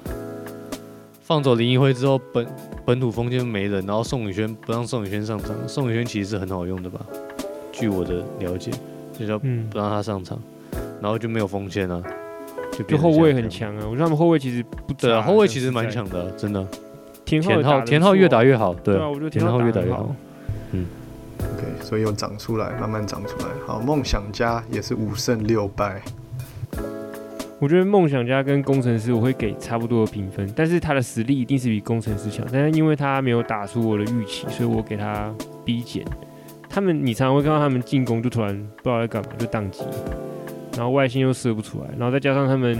[1.22, 2.46] 放走林一辉之后，本
[2.86, 7.00] 本土锋线没人，然后宋宇轩不让宋宇轩上场，宋宇轩其实是很好用的吧？
[7.72, 8.70] 据我的了解，
[9.18, 10.38] 就叫嗯不让他上场，
[11.02, 12.04] 然后就没有锋线了，
[12.74, 13.34] 就就后卫。
[13.34, 16.68] 很强啊，我觉得他们后卫其实不对啊，后卫其实蛮强的啊、真的。
[17.24, 20.14] 田浩田浩田浩越打越好，对对啊，我觉得田浩越打越好。
[20.74, 20.86] 嗯
[21.40, 23.46] OK，所以又长出来，慢慢长出来。
[23.66, 26.02] 好，梦想家也是五胜六败。
[27.62, 35.32] 我觉得梦想家跟工程师我会给差不多的评分，但是他的实力一定是比工程师强，但是因为他没有打出我的预期，所以我给他
[35.64, 36.04] B 减。
[36.68, 39.84] 他们你常常会看到他们进攻就突然不知道在干嘛，就宕机，
[40.76, 42.76] 然后外星又射不出来，然后再加上他们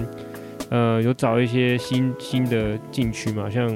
[0.72, 3.68] 呃有找一些新新的禁区嘛，像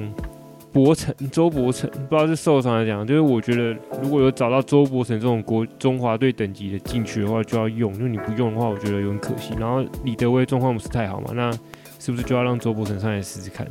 [0.76, 9.54] 博成周博成，不知道是受伤来讲，就是我觉得如果有找到周博成这种国中华队等级的进去的话，就要用，因为你不用的话，我觉得有点可惜。
[9.58, 11.50] 然后李德威状况不是太好嘛，那
[11.98, 13.66] 是不是就要让周博成上来试试看？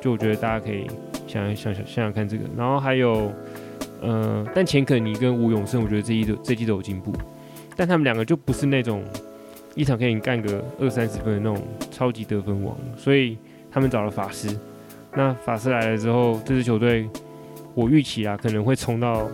[0.00, 0.86] 就我觉得大家可以
[1.26, 3.32] 想想想想想看这个，然后还有，
[4.00, 7.12] 呃，但钱可尼跟吴永胜，我觉得这一季都这一季都有进步，
[7.74, 9.02] 但他们两个就不是那种
[9.74, 13.36] 一场可以干个二三十分的那种超级得分王，所以
[13.72, 14.56] 他们找了法师。
[15.18, 17.10] 那法师来了之后，这支球队
[17.74, 19.28] 我预期啊可能会冲到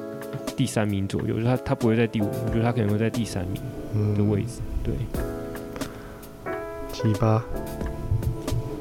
[0.56, 3.60] 第三名左右，就是他他不会在第五，我觉得他可能会在第三名
[3.94, 4.62] 嗯的位置。
[4.82, 4.94] 对，
[6.90, 7.44] 七八，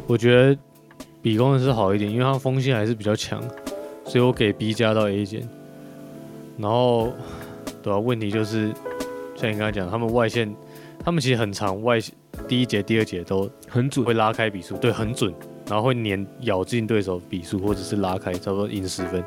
[0.07, 0.57] 我觉得
[1.21, 3.43] 比工程师好一点，因为他锋线还是比较强，
[4.05, 5.45] 所以我给 B 加到 A 减。
[6.57, 7.11] 然后，
[7.81, 8.71] 对啊，问题就是
[9.35, 10.55] 像你刚才讲，他们外线，
[11.03, 12.15] 他们其实很长，外线
[12.47, 14.13] 第一节、第二节都很准会。
[14.13, 15.33] 拉开比数，对，很准，
[15.67, 19.23] 然后会碾咬进对手比数，或者是拉开，差不多赢十分，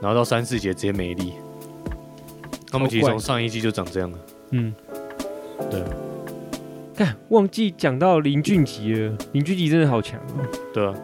[0.00, 1.32] 然后到三四节直接没力。
[2.70, 4.18] 他们其实从上一季就长这样了，
[4.52, 4.74] 嗯，
[5.70, 5.82] 对，
[6.96, 10.94] 看忘记讲到林俊杰了，林俊杰真的好强哦，对啊。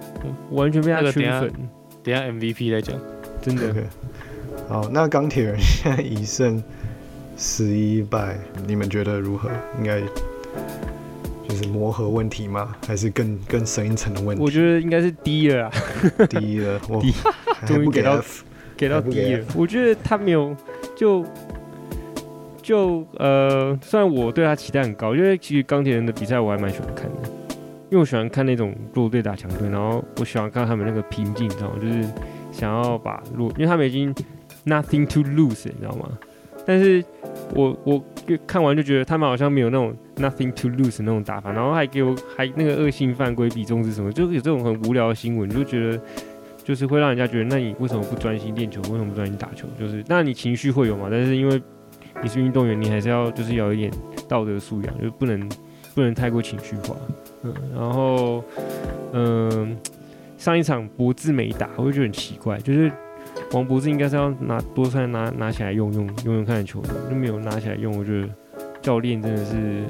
[0.51, 1.69] 完全被他那个等下圈粉，
[2.03, 2.99] 等下 MVP 再讲，
[3.43, 3.75] 真的。
[4.67, 6.63] 好，那钢铁人现在一胜
[7.37, 9.51] 十一败，你们觉得如何？
[9.79, 10.07] 应该就
[11.63, 12.75] 是磨合问题吗？
[12.87, 14.43] 还是更更深一层的问题？
[14.43, 15.73] 我觉得应该是低了啊，
[16.31, 17.03] 低了， 我
[17.67, 18.23] 终于给到
[18.77, 19.45] 给到还不 D 给了。
[19.57, 20.57] 我觉得他没有
[20.97, 21.25] 就
[22.63, 27.29] 就呃，虽然我对他期待很高，因为其实钢铁人的比赛我还蛮喜欢看的，
[27.91, 31.77] 因为我喜欢看那种弱队打强队，然后我喜欢看他们那个拼劲，你知道吗？
[31.81, 32.09] 就是
[32.53, 34.15] 想要把弱，因为他们已经
[34.67, 36.09] nothing to lose，你知道吗？
[36.67, 37.03] 但是
[37.55, 38.05] 我我
[38.47, 46.01] 看完就觉得他们好像没有那种 nothing to lose 那种打法，然后还给我还那个恶性犯规比重是什么，就是有这种很无聊的新闻，就觉得
[46.63, 48.81] 就是会让人家觉得，那你为什么不专心练球？
[48.83, 49.67] 为什么不专心打球？
[49.79, 51.61] 就是那你情绪会有嘛，但是因为
[52.23, 53.91] 你是运动员，你还是要就是要有一点
[54.29, 55.49] 道德素养，就不能
[55.95, 56.95] 不能太过情绪化。
[57.45, 58.45] 嗯，然后
[59.13, 59.77] 嗯、
[60.37, 62.93] 上一场博智没打，我就觉得很奇怪，就是
[63.53, 67.97] 王博士应该是要拿多出来拿拿起来用用用用看的球员，就没有拿起来用。
[67.99, 68.29] 我觉得
[68.83, 69.85] 教练真的是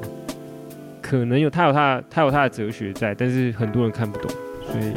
[1.01, 4.31] 可能有他有他他有他的哲学在，但是很多人看不懂。
[4.65, 4.93] 所以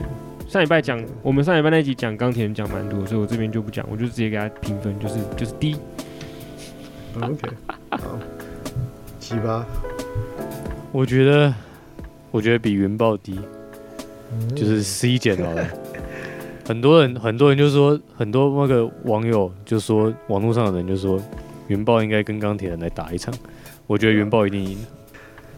[0.48, 5.76] 上礼拜讲我们上礼拜那一集讲钢铁人讲蛮多，所以我这边就不讲，我就直接给他评分，就是就是低。
[7.20, 7.48] OK，
[7.90, 8.18] 好，
[9.18, 9.64] 七八，
[10.92, 11.54] 我觉得，
[12.30, 13.38] 我觉得比云豹低，
[14.54, 15.66] 就是 C 减好了。
[16.72, 21.20] 很多人，很多人就说，很多那个网友就说，网络上的人就说，
[21.68, 23.32] 云豹应该跟钢铁人来打一场。
[23.86, 24.78] 我觉得云豹一定赢，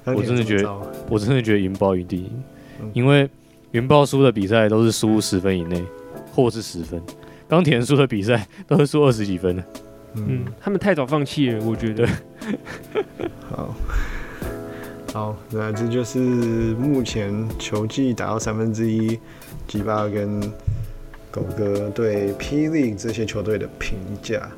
[0.06, 0.76] 我真的觉得
[1.08, 2.42] 我真的觉得云豹一定赢。
[2.82, 3.30] 嗯，因为
[3.70, 5.80] 云豹输的比赛都是输十分以内，
[6.32, 7.00] 或是十分。
[7.46, 9.54] 钢铁人输的比赛都是输二十几分。
[9.54, 9.64] 的。
[10.16, 10.24] 嗯。
[10.28, 12.08] 嗯，，他们太早放弃了，我觉得。
[13.48, 13.74] 好，
[15.12, 19.16] 好，那这就是目前球季打到三分之一，
[19.68, 20.40] 吉巴跟
[21.34, 24.48] 狗哥对霹雳这些球队的评价。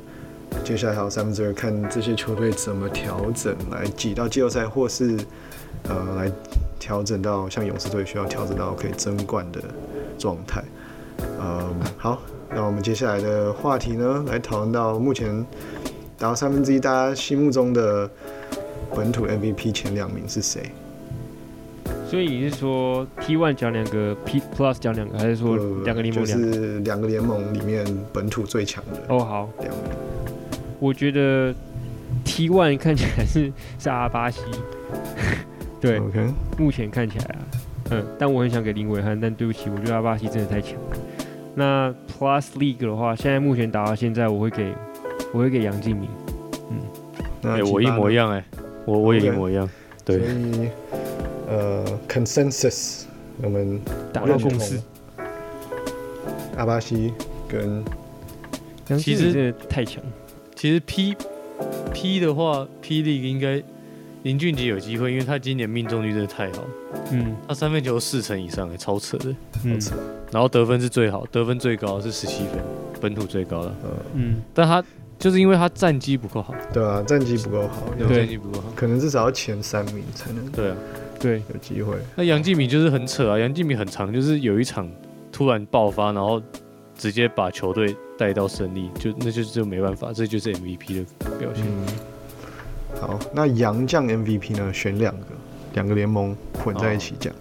[0.63, 5.17] 接下来还有三分之二，看这些球队怎么调整来挤到季后赛，或是
[5.89, 6.31] 呃来
[6.79, 9.59] 调整到像勇士队需要调整到可以争冠的
[10.19, 10.63] 状态。
[11.41, 15.43] 嗯，好，那我们接下来的话题呢，来讨论到目前
[16.15, 18.07] 打到三分之一，大家心目中的
[18.95, 20.71] 本土 MVP 前两名是谁？
[22.09, 26.53] 所以你是说 T one 讲两个，P Plus 讲两个，还是说呃两个联盟就两个？
[26.53, 29.49] 是两个联盟里面本土最强的哦，好。
[30.79, 31.53] 我觉得
[32.23, 34.39] T one 看起来是是阿巴西，
[35.81, 37.39] 对，OK，目前看起来啊，
[37.91, 40.97] 嗯，但我很想给林伟汉，但对不起，我觉得阿巴西真的太强了。
[41.55, 44.71] 那 Plus League 的话，现在目前打到现在，我会给
[45.33, 46.07] 我会给杨敬敏，
[47.43, 48.43] 哎、那我一模一样哎、
[48.85, 49.67] 我我也一模一样。
[50.05, 50.69] 所对，以
[51.47, 53.03] 呃，consensus，
[53.41, 53.79] 我们
[54.11, 54.79] 打到共识。
[56.57, 57.13] 阿巴西
[57.47, 57.83] 跟
[58.99, 60.03] 其实太强，
[60.55, 61.15] 其实 P
[61.93, 63.61] P 的话，P 力应该
[64.23, 66.63] 林俊杰有机会，因为他今年命中率真的太好，
[67.11, 67.35] 嗯。
[67.47, 69.35] 他三分球四成以上哎、超扯的。
[69.63, 69.79] 嗯。
[70.31, 72.59] 然后得分是最好，得分最高是十七分，
[72.99, 73.67] 本土最高的。
[73.83, 74.83] 呃，嗯，但他
[75.17, 78.67] 就是因为他战绩不够好，对啊，战绩不够好，战绩不够好。
[78.75, 80.75] 可能至少要前三名才能对啊，
[81.19, 81.97] 对，有机会。
[82.15, 84.89] 那杨敬敏就是很扯啊，杨敬敏很长，就是有一场
[85.31, 86.41] 突然爆发，然后
[86.95, 91.05] 直接把球队带到胜利，就那就就没办法，这就是 MVP 的
[91.39, 91.63] 表现。
[91.65, 91.85] 嗯，
[93.01, 94.73] 好，那杨将 MVP 呢？
[94.73, 95.25] 选两个，
[95.73, 97.33] 两个联盟混在一起讲，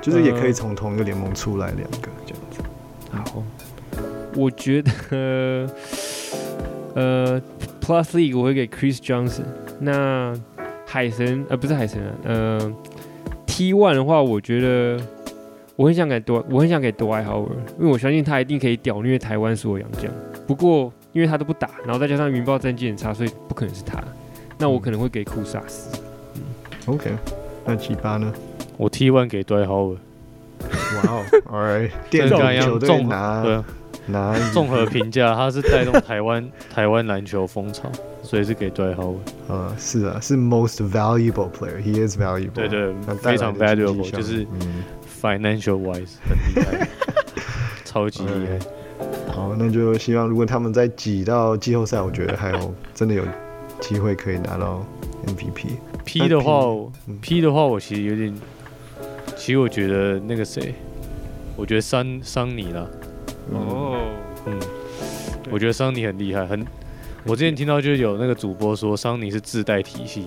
[0.00, 2.62] 就是也可以从同一个联盟出来两个这样子。
[3.10, 3.42] 好，
[4.36, 4.90] 我觉得
[6.94, 7.40] 呃
[7.80, 9.44] Plus League 我会给 Chris Johnson，
[9.80, 10.32] 那
[10.86, 12.72] 海神呃不是海神啊，呃
[13.52, 14.98] T One 的话，我觉得
[15.76, 20.04] 我很想给多，我很想给 Dwight Howard，因为我相信他一定可以屌虐台湾所有洋将。
[20.46, 24.02] 不过因为他都不打，然后再加上云豹战绩很差，所以不可能是他。
[24.56, 26.00] 那我可能会给库萨斯。
[26.86, 27.10] OK，
[27.66, 28.32] 那七八呢？
[28.78, 29.98] 我 T one 给 d w i Howard，
[30.96, 33.64] 哇哦， All right，电跟刚刚一样球队综合拿对啊，拿
[34.52, 37.90] 综合评价，他是带动台湾台湾篮球风潮，
[38.22, 39.16] 所以是给 d w i Howard。
[39.48, 42.52] 呃，是啊，是 most valuable player，he is valuable。
[42.52, 44.84] 对对非常 valuable，就是嗯
[45.20, 46.88] ，financial wise 很厉害，
[47.84, 48.58] 超级厉害。
[49.32, 53.24] 好，那就希望如果他们再挤到季后赛，我觉得还有真的有
[53.80, 54.84] 机会可以拿到
[55.26, 55.76] MVP。
[56.04, 56.66] P 的话
[57.20, 58.34] ，P 的话我其实有点，
[59.36, 60.74] 其实我觉得那个谁，
[61.56, 62.84] 我觉得桑桑尼啦，
[63.50, 63.98] 哦，
[64.46, 64.58] 嗯，
[65.50, 66.64] 我觉得桑尼很厉害，很。
[67.24, 70.26] 我之前听到就是有那个主播说桑尼是自带体系，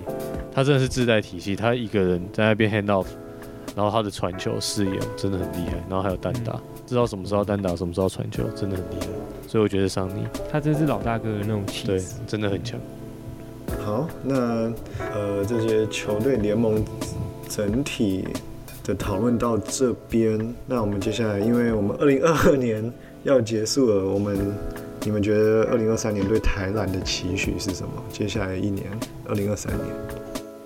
[0.54, 3.06] 他真的是自带体系，他一个人在那边 hand off，
[3.76, 9.08] 然后他的传球视野真的很厉害，然后还有单打，知道什么时候单打，什么时候传球，真的很厉害，
[9.46, 12.14] 所以我觉得桑尼他真是老大哥的那种气对质。
[12.26, 12.80] 真的很强。
[13.84, 14.72] 好，那
[15.14, 16.82] 呃这些球队联盟
[17.50, 18.26] 整体
[18.86, 22.90] 的讨论到这边，那我们接下来，因为我们二零二二年
[23.26, 24.38] 要结束了，我们
[25.04, 27.92] 你们觉得二零二三年对台篮的期许是什么？
[28.12, 28.86] 接下来一年，
[29.28, 29.88] 二零二三年，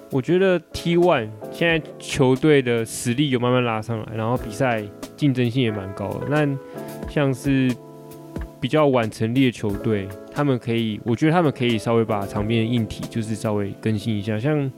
[0.10, 4.84] 我觉得 T One 现在球队的实力有慢慢拉上来，然后比赛
[5.16, 6.28] 竞争性也蛮高的。
[6.30, 6.45] 那
[7.10, 7.74] 像是
[8.60, 14.38] 比较晚成立的球队，他们可以，我觉得他们可以稍微把场边的硬体就是稍微更新一下。
[14.38, 14.70] 像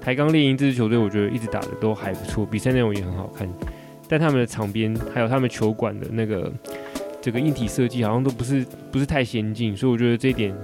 [0.00, 3.52] 台钢猎鹰这支球队，我觉得一直打的都还不错，比赛内容也很好看，
[4.08, 6.52] 但他们的场边还有他们球馆的那个
[7.28, 10.56] 这个硬体设计好像都不是不是太先进，所以我觉得这一点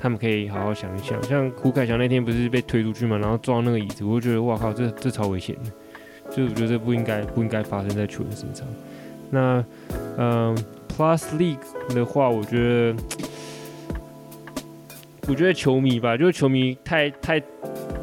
[0.00, 1.20] 他们可以好好想一想。
[1.24, 5.70] 像胡凯翔那天不是被推出去嘛，然后撞那个椅子，我就觉得哇靠，这这超危险的，
[6.30, 8.64] 就我觉得这不应该不应该发生在球员身上。
[9.30, 9.64] 那
[10.16, 10.56] 嗯、
[10.96, 12.56] Plus League 的话，我觉
[12.92, 12.94] 得，
[15.26, 17.42] 我觉得球迷吧，就是球迷太太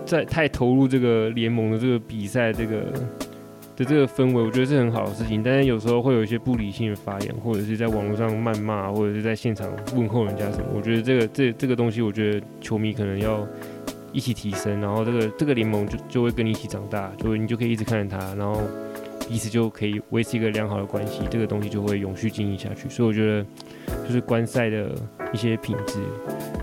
[0.05, 2.83] 在太投入这个联盟的这个比赛这个
[3.79, 5.41] 的这个氛围，我觉得是很好的事情。
[5.41, 10.65] 但是有时候会有一些不理性的发言，或者是在网络上谩骂，或者是在现场问候人家什么。
[10.75, 13.47] 我觉得这个这这个东西，我觉得球迷可能要
[14.11, 18.61] 一起提升，然后这个这个联盟就就会跟你一起长大，就你就可以一直看着他，然后。
[19.27, 22.89] 彼此就可以维持一个良好的关系，这个东西就会永续经营下去。
[22.89, 23.45] 所以我觉得，
[24.03, 24.89] 就是观赛的
[25.31, 25.99] 一些品质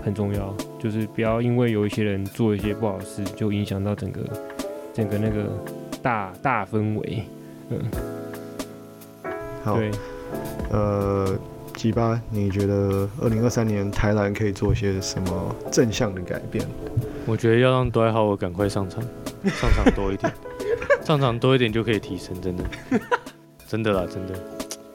[0.03, 4.21] 很重要，就是不要因为有一些人做一些不好事，就影响到整个
[4.93, 5.45] 整个那个
[6.07, 7.23] 大大氛围。
[7.69, 7.81] 嗯，
[9.61, 9.91] 好，对，
[10.71, 11.37] 呃，
[11.75, 16.65] 吉巴，你觉得二零二三年台南可以做些什么正向的改变？
[17.25, 19.03] 我觉得要让多爱好我赶快上场，
[19.43, 20.31] 上场多一点。
[21.03, 22.63] 上场多一点就可以提升，真的，
[23.67, 24.33] 真的啦，真的，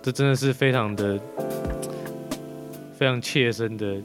[0.00, 1.20] 这真的是非常的、
[2.98, 3.96] 非常切身的。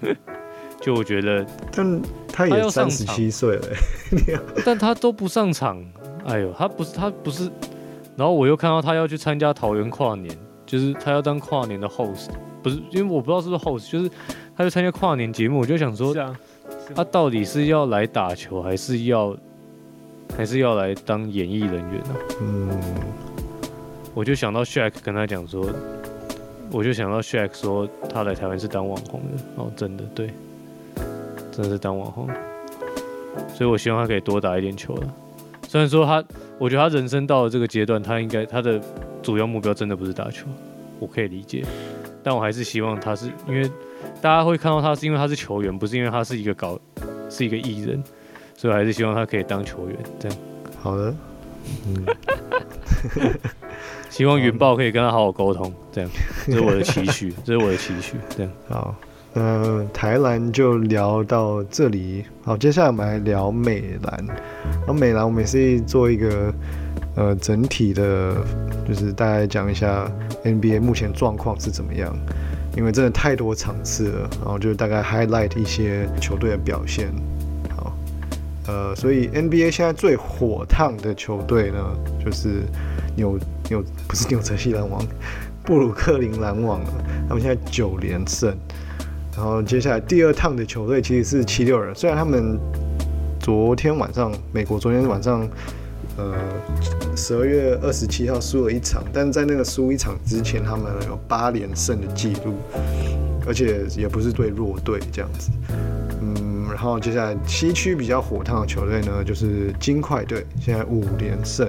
[0.80, 2.00] 就我觉得，但
[2.36, 3.68] 他也三十七岁了，
[4.64, 5.82] 但他都不上场。
[6.26, 7.50] 哎呦，他不是他不是，
[8.14, 12.28] 然后我又看到他要去参加桃园跨年，就是他要当跨年的 host，
[12.62, 14.10] 不是因为我不知道是不是 host，就是
[14.56, 16.14] 他去参加跨年节目，我就想说，
[16.94, 19.36] 他到底是要来打球还是要？
[20.36, 22.14] 还是要来当演艺人员呢？
[22.42, 22.68] 嗯，
[24.12, 25.64] 我就想到 Shaq 跟他讲说，
[26.72, 30.34] 我就想到 Shaq 说他来台湾是当网红的哦，真的对，
[31.56, 32.28] 真的是当网红，
[33.54, 35.14] 所以我希望他可以多打一点球了。
[35.66, 36.22] 虽然说他，
[36.58, 38.78] 我觉得他人生到了这个阶段，他应该他的
[39.22, 40.46] 主要目标真的不是打球，
[40.98, 41.64] 我可以理解，
[42.22, 43.66] 但我还是希望他是因为
[44.20, 46.78] 大家会看到他是因为他是球员，不是因为他是一个搞
[47.30, 48.04] 是一个艺人。
[48.58, 50.38] 所以还是希望他可以当球员，这样。
[50.80, 51.14] 好的，
[51.86, 52.06] 嗯，
[54.08, 56.10] 希望云豹可以跟他好好沟通，这样，
[56.46, 58.52] 这是我的期许，这是我的期许，这样。
[58.66, 58.94] 好，
[59.36, 64.26] 呃台篮就聊到这里，好，接下来我们来聊美篮。
[64.26, 66.52] 然后美篮我们也是做一个
[67.16, 68.34] 呃整体的，
[68.88, 70.10] 就是大概讲一下
[70.42, 72.16] NBA 目前状况是怎么样，
[72.78, 77.12] 因为真的太多场次了，然后就大概 highlight 一些球队的表现。
[77.76, 77.92] 好
[78.66, 81.78] 呃，所以 NBA 现在最火烫的球队呢，
[82.24, 82.62] 就是
[83.14, 85.06] 纽纽不是纽泽西篮网，
[85.62, 86.90] 布鲁克林篮网了。
[87.28, 88.56] 他们现在九连胜，
[89.36, 91.94] 然后接下来第二趟的球队其实是七六人。
[91.94, 92.58] 虽然他们
[93.38, 95.46] 昨天晚上美国昨天晚上，
[96.16, 96.34] 呃，
[97.14, 102.54] 十二月二十七号输了一场，但在那个输一场之前，他们有八连胜的记录，
[103.46, 105.50] 而且也不是对弱队这样子。
[106.22, 111.68] 嗯然后接下来西区比较火烫的球队呢，就是金块队，现在五连胜。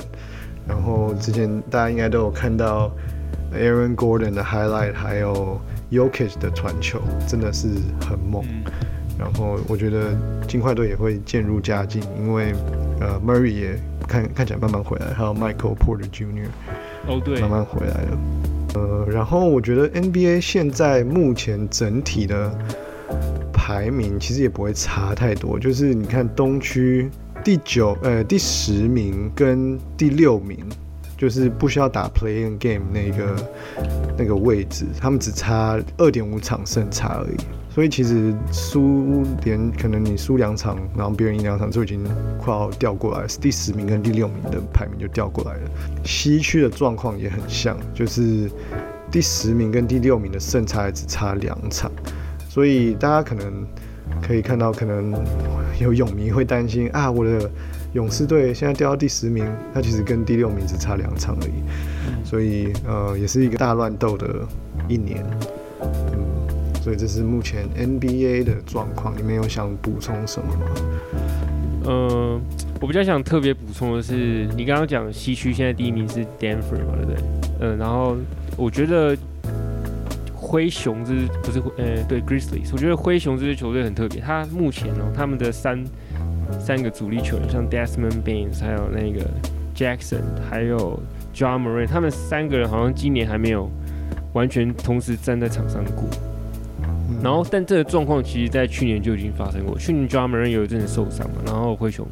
[0.68, 2.92] 然后之前大家应该都有看到
[3.54, 5.60] Aaron Gordon 的 highlight，还有
[5.92, 7.68] Yokish 的传球，真的是
[8.02, 8.44] 很猛。
[9.18, 10.16] 然后我觉得
[10.48, 12.54] 金块队也会渐入佳境，因为
[13.00, 16.48] 呃 Murray 也看看起来慢慢回来，还有 Michael Porter Jr.
[17.08, 18.18] 哦对，慢慢回来了。
[18.76, 22.52] 呃，然后我觉得 NBA 现在目前整体的。
[23.54, 27.10] 排名其实也不会差太多，就是你看东区
[27.44, 30.66] 第九呃第十名跟第六名，
[31.18, 33.36] 就是不需要打 play in game 那个
[34.18, 37.38] 那个位置，他们只差二点五场胜差而已。
[37.70, 42.04] 所以其实输连可能你输两场，然后别人赢两场就已经
[42.40, 45.70] 快要掉过来，第十名跟第六名的排名就掉过来了。
[46.04, 48.50] 西区的状况也很像，就是
[49.12, 51.92] 第十名跟第六名的胜差只差两场。
[52.50, 53.64] 所以大家可能
[54.24, 55.14] 可以看到，可能
[55.80, 57.48] 有泳迷会担心啊，我的
[57.94, 61.54] 勇士队现在掉到第十名，他其实跟第六名只差两场而已。
[62.24, 64.28] 所以呃，也是一个大乱斗的
[64.88, 65.26] 一年。
[65.82, 69.18] 嗯，所以这是目前 NBA 的状况。
[69.18, 70.66] 你们有想补充什么吗？
[71.86, 72.42] 嗯，
[72.82, 77.18] 我比较想特别补充的是，你刚刚讲西区现在第一名是 Denver 嘛，对不对？
[77.62, 78.18] 嗯，然后
[78.56, 79.18] 我觉得。
[80.40, 81.14] 灰熊这
[81.44, 84.22] 不是灰呃对 Grizzlies，我觉得灰熊这支球队很特别。
[84.22, 85.84] 他目前哦，他们的三
[86.60, 89.26] 三个主力球员，像 Desmond Bain，还有那个
[89.76, 91.00] Jackson，还有
[91.34, 93.70] John Moran，他们三个人好像今年还没有
[94.34, 96.04] 完全同时站在场上过。
[97.24, 99.78] 然后，但这个状况其实在去年就已经发生过。
[99.78, 102.06] 去年 John Moran 有一阵子受伤嘛，然后灰熊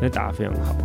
[0.00, 0.76] 那打得非常好。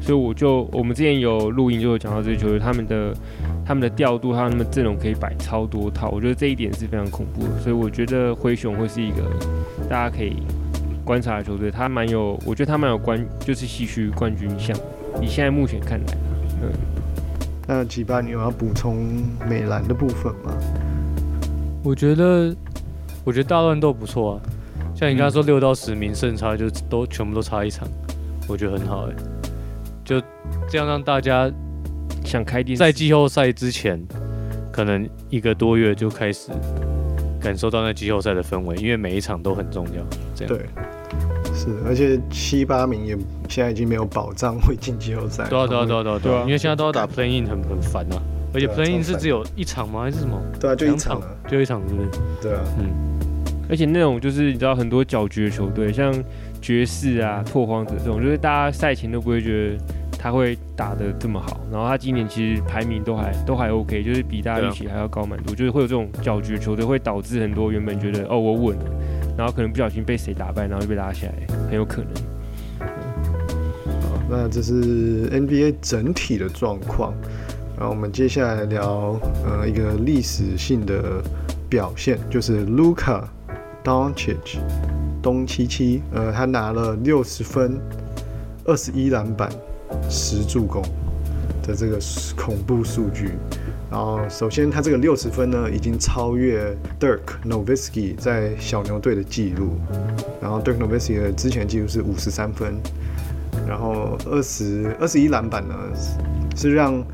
[0.00, 3.14] 所以我就我们之前有录音就有讲到这些球员，他们的。
[3.62, 7.56] 他们的调度，他们的阵容可以摆超多套，我觉得这一点是非常恐怖的。
[7.60, 9.18] 所以我觉得灰熊会是一个
[9.88, 10.38] 大家可以
[11.10, 14.76] 观察的球队，他蛮有，我觉得他蛮有冠，就是西区冠军相。
[15.20, 16.14] 以现在目前看来，
[16.62, 16.70] 嗯，
[17.66, 20.56] 那吉巴，你有要补充美兰的部分吗？
[21.82, 22.54] 我觉得，
[23.24, 24.40] 我觉得大乱斗不错啊。
[24.94, 27.88] 像你刚刚说嗯六到十名胜差就都全部都差一场，
[28.46, 29.14] 我觉得很好哎、
[30.04, 30.22] 就
[30.70, 31.50] 这样让大家
[32.24, 34.00] 想开店在季后赛之前，
[34.70, 36.50] 可能一个多月就开始
[37.40, 40.06] 感受到那季后赛的氛围，因为每一场都很重要。
[40.36, 40.66] 这样对，
[41.60, 43.14] 是，而且七八名也
[43.48, 45.46] 现在已经没有保障会进季后赛。
[45.48, 48.16] 对啊对啊对啊对啊因为现在都要打 play in 很很烦啊，
[48.54, 50.02] 而且对啊 play in 超烦是只有一场吗？
[50.02, 50.40] 还是什么？
[50.58, 52.08] 对啊，就一两场场啊，就一场是不是？
[52.40, 52.88] 对啊，嗯，
[53.68, 56.14] 而且那种就是你知道很多搅局的球队，像
[56.62, 59.84] 爵士啊、拓荒者这种，就是大家赛前都不会觉得
[60.18, 68.84] 他会打的这么好，然后他今年其实排名都还都还 OK，就是比大家预期还要高蛮多，就是会有这种搅局的球队会导致很多原本觉得哦我稳了，
[69.40, 71.32] 然后可能不小心被谁打败，然后就被拉下来，
[71.70, 72.12] 很有可能。
[72.78, 77.14] 好，那这是 NBA 整体的状况。
[77.74, 81.22] 然后我们接下来聊呃一个历史性的
[81.70, 83.24] 表现，就是 Luka
[83.82, 84.58] Doncic
[85.22, 87.80] 东七七，呃，他拿了六十分、
[88.66, 89.48] 二十一篮板、
[90.10, 90.82] 十助攻
[91.62, 91.98] 的这个
[92.36, 93.30] 恐怖数据。
[93.90, 99.72] 然后，首先他这个六十分呢，已经超越 Dirk Nowitzki 在小牛队的记录。
[100.40, 102.80] 然后 Dirk Nowitzki 的之前记录是五十三分，
[103.66, 105.74] 然后二十二十一篮板呢，
[106.54, 107.04] 是让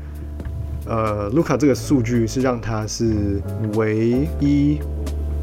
[0.85, 3.41] 呃卢卡这个数据是让他是
[3.73, 4.79] 唯一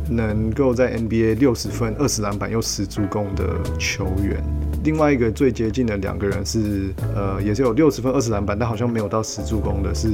[0.08, 3.44] 能够在 NBA 六十分、二十篮板又十助攻的
[3.76, 4.40] 球员。
[4.84, 10.08] 另外一个最接近的两个人是呃也是有六十分、二十篮板，但好像没有到十助攻的是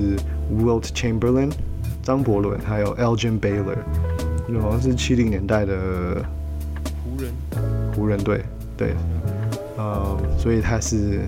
[0.57, 1.51] Wilt Chamberlain
[2.03, 3.77] 张伯伦，还有 Elgin Baylor，
[4.63, 6.25] 好像是七零年代的
[7.05, 7.33] 湖人。
[7.93, 8.45] 湖人队，
[8.77, 8.95] 对，
[9.77, 11.21] 呃，所以他是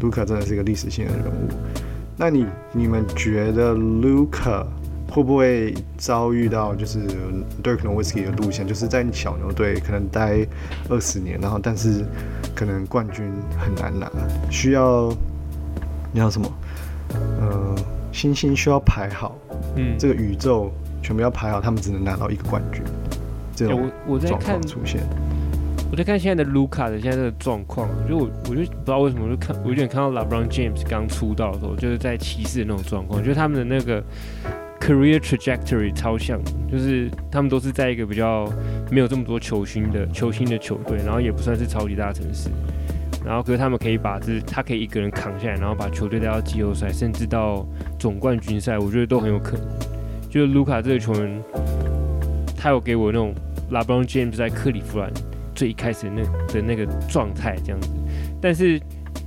[0.00, 1.48] 卢卡真的是一个历史性的人物。
[2.16, 4.66] 那你你们觉得卢卡
[5.12, 7.00] 会不会遭遇到就是
[7.62, 10.46] Dirk Nowitzki 的路线，就是在小牛队可能待
[10.88, 12.02] 二十年，然后但是
[12.54, 14.10] 可能冠军很难拿，
[14.50, 15.12] 需要
[16.12, 16.50] 你要什么？
[17.12, 17.74] 呃，
[18.10, 19.36] 星星需要排好，
[19.76, 22.82] 嗯，这个宇宙全部要排好，他们只能拿到一个冠军，
[23.54, 25.02] 这欸种我我在状看况出现。
[25.90, 34.02] 我在看现在的卢卡的现在这个状况，就我我就不知道为什么，我就看我有点看到 LeBron James 刚出道的时候，就是在骑士的那种状况，就是他们的那个
[34.82, 38.50] career trajectory 超像，就是他们都是在一个比较
[38.90, 42.50] 没有这么多球星的球星的球队，然后也不算是超级大城市，
[43.24, 47.64] 然后可是他们可以把这他可以一个人扛下来，然后把球队带到季后赛，甚至到
[47.98, 49.66] 总冠军赛，我觉得都很有可能。
[50.28, 51.42] 就是卢卡这个球员，
[52.56, 53.32] 他有给我那种
[53.70, 55.08] LeBron James 在克利夫兰。
[55.54, 57.90] 最一开始那的那个状态这样子，
[58.40, 58.80] 但是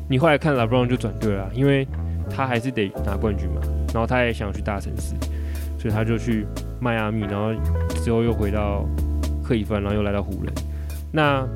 [0.09, 1.87] 你后来看 LeBron 就转队了，因为
[2.31, 3.61] 他还是得拿冠军嘛，
[3.93, 5.13] 然后他也想去大城市，
[5.85, 6.47] 所以他就去
[6.81, 7.53] 迈阿密，然后
[8.03, 8.83] 之后又回到
[9.43, 10.51] 克利夫兰，然后又来到湖人。
[11.11, 11.47] 那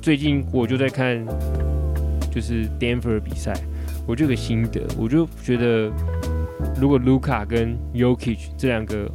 [0.00, 1.26] 最近我就在看
[2.30, 3.52] 就是 Denver 的比赛，
[4.06, 5.90] 我就有个心得，我就觉得
[6.80, 9.10] 如果卢卡跟 Yokic 这两个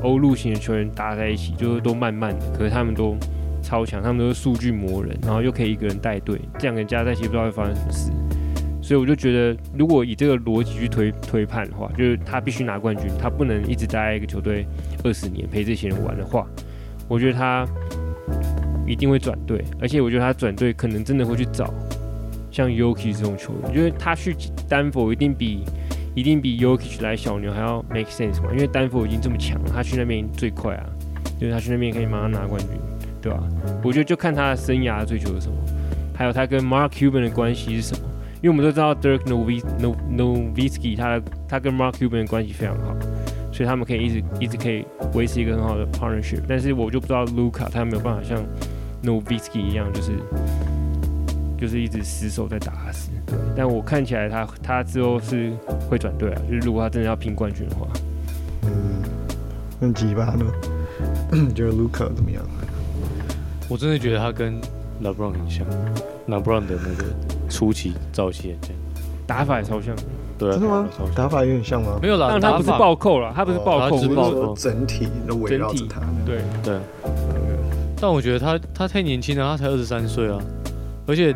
[0.00, 3.16] 欧陆型的球员打在一起，就是都慢慢的，可是他们都
[3.64, 8.12] 超强，他们都是数据魔人，然后又可以一个人带队，这两个人加在一起不知道会发生什么事。
[8.92, 14.66] 所以我就觉得，如果以这个逻辑去推推判的话，就是他必须拿冠军，他不能一直待在一个球队
[15.02, 16.46] 二十年陪这些人玩的话，
[17.08, 17.66] 我觉得他
[18.86, 21.72] 一定会转队，而且我觉得他转队可能真的会去找
[22.50, 24.36] 像 Yoki 这种球员，因为他去
[24.68, 25.64] 丹佛一定比
[26.14, 30.84] 一定比 Yoki 来小牛还要 make sense 嘛，因为丹佛已经这么强了，他去那边最快啊，
[31.40, 32.68] 就是他去那边可以马上拿冠军。
[33.22, 33.42] 对吧、
[33.82, 35.56] 我觉得就看他的生涯追求是什么，
[36.14, 38.11] 还有他跟 Mark Cuban 的关系是什么。
[38.42, 42.94] 因为我们都知道 Dirk Nowitzki No Nowitzki 他的他跟 Mark Cuban 的关系非常好，
[43.52, 44.84] 所以他们可以一直一直可以
[45.14, 46.42] 维持一个很好的 partnership。
[46.48, 48.42] 但是我就不知道 Luca 他有没有办法像
[49.04, 50.12] Nowitzki 一样，就是
[51.56, 53.10] 就是一直死守在打死。
[53.26, 55.52] 对，但我看起来他他之后是
[55.88, 57.86] 会转队啊，就是如果他真的要拼冠军的话，
[58.62, 59.02] 嗯，
[59.78, 60.44] 那吉巴呢？
[61.30, 62.44] 你 觉得 Luca 怎么样？
[63.68, 64.60] 我真的觉得他跟
[65.02, 65.64] LeBron 很像
[66.28, 67.04] ，LeBron 的那个
[67.52, 68.76] 初期早期很像。
[69.26, 69.94] 打法也超像。
[70.38, 71.98] 对啊，真的吗超像打法有点像吗？
[72.02, 76.00] 没有啦，但他不是打法暴扣了，他不是暴扣，他只是暴扣我是说整体都围绕着他。
[76.26, 76.78] 对，对，
[78.00, 80.38] 但我觉得他他太年轻了，他才二十三岁啊，
[81.06, 81.34] 而且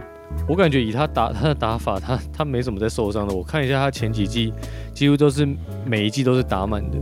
[0.48, 3.34] 我感觉以他打他的打法，他他没怎么在受伤的。
[3.34, 4.52] 我看一下他前几季，
[4.92, 5.46] 几乎都是
[5.84, 6.98] 每一季都是打满的，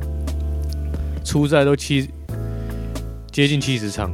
[1.24, 2.10] 初赛都七
[3.32, 4.12] 接近七十场，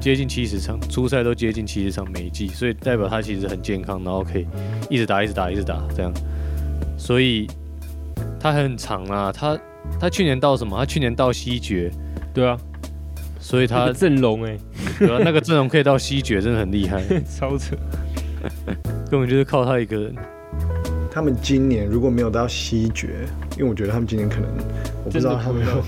[0.00, 4.46] 接近七十场，初赛都接近七十场每一季，所以代表他其实很健康，然后可以
[4.90, 6.12] 一直打一直打一直打这样，
[6.98, 7.46] 所以
[8.38, 9.58] 他很长啊，他
[10.00, 10.76] 他去年到什么？
[10.76, 11.90] 他去年到西决，
[12.32, 12.56] 对啊，
[13.38, 14.56] 所以他他阵容哎，
[14.98, 17.02] 对啊那个阵容可以到西决，真的很厉害，
[17.38, 17.76] 超扯。
[19.10, 20.14] 根本就是靠他一个人。
[21.10, 23.26] 他们今年如果没有到西决，
[23.56, 24.50] 因为我觉得他们今年可能，
[25.04, 25.80] 我不知道他们要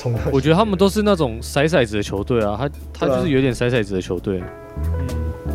[0.00, 0.20] 冲到。
[0.32, 4.42] 我觉得他们都是那种筛骰子的球队啊，他他就是有点筛骰子的球队。
[4.82, 5.06] 嗯，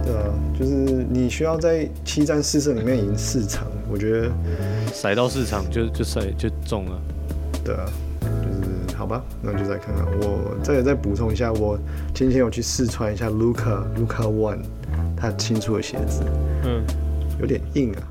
[0.03, 0.23] 对啊，
[0.57, 0.73] 就是
[1.09, 4.29] 你需要在七战四胜里面赢四场，我觉得
[4.93, 7.01] 骰到四场就就骰就中了。
[7.63, 7.85] 对啊，
[8.21, 10.05] 就是好吧，那就再看看。
[10.21, 11.77] 我再再补充一下，我
[12.13, 14.59] 今天有去试穿一下 Luca Luca One
[15.17, 16.21] 他新出的鞋子，
[16.63, 16.83] 嗯，
[17.39, 18.01] 有点硬啊。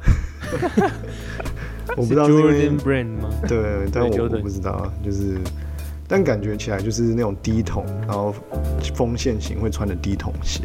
[1.96, 3.30] 我不知道是 Jordan Brand 吗？
[3.46, 5.38] 对，但我不知道啊，就是，
[6.06, 8.34] 但感觉起来就是那种低筒，然后
[8.94, 10.62] 锋线型会穿的低筒鞋，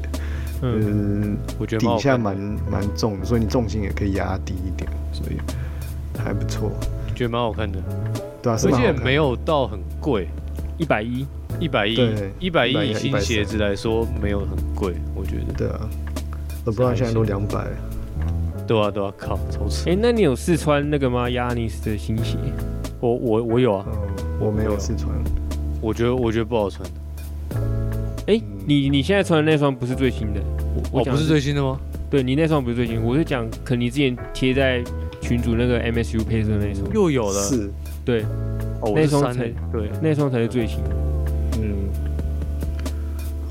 [0.61, 2.35] 嗯，嗯，我觉得底下蛮
[2.69, 5.37] 蛮重的，所以你重心也可以压低一点，所以
[6.17, 6.71] 还不错，
[7.15, 7.79] 觉得蛮好看的，
[8.41, 10.27] 对啊，是而且没有到很贵，
[10.77, 11.25] 一百一，
[11.59, 15.53] 一百一对一百一以新鞋子来说没有很贵，我觉得。
[15.57, 15.89] 对啊
[16.65, 17.65] ，LeBron 现在都两百，
[18.67, 19.89] 对啊对啊，靠，超扯！
[19.89, 21.29] 哎，那你有试穿那个吗？
[21.29, 22.37] 亚尼斯的新鞋？
[22.99, 24.09] 我我我有啊，嗯，
[24.39, 25.09] 我没有试穿，
[25.81, 26.87] 我觉得我觉得不好穿。
[28.27, 30.39] 哎，你你现在穿的那双不是最新的，
[30.75, 31.79] 我我哦，不是最新的吗？
[32.09, 34.83] 对你那双不是最新，我是讲可能你之前贴在
[35.21, 37.69] 群主那个 MSU 配色那双，又有了，是，
[38.05, 38.23] 对，
[38.81, 40.89] 哦，那双才对，那双才是最新的。
[41.61, 41.89] 嗯。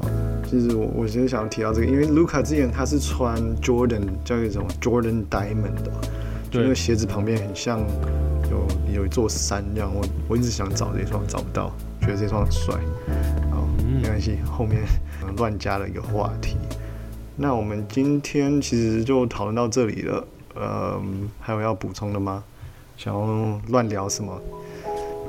[0.00, 0.08] 好，
[0.44, 5.92] 其实我我其实想提到这个，因为卢卡之前他是穿 Jordan 叫一种 Jordan Diamond 的，
[6.50, 6.62] 就对。
[6.62, 7.80] 那个鞋子旁边很像
[8.92, 9.90] 有有一座山这样。
[9.94, 11.70] 我我一直想找这双，找不到，
[12.00, 12.74] 觉得这双很帅。
[13.50, 14.82] 好，嗯没关系，后面
[15.22, 16.56] 呃乱加了一个话题。
[17.36, 21.00] 那我们今天其实就讨论到这里了，呃，
[21.38, 22.42] 还有要补充的吗？
[22.96, 24.36] 想要乱聊什么？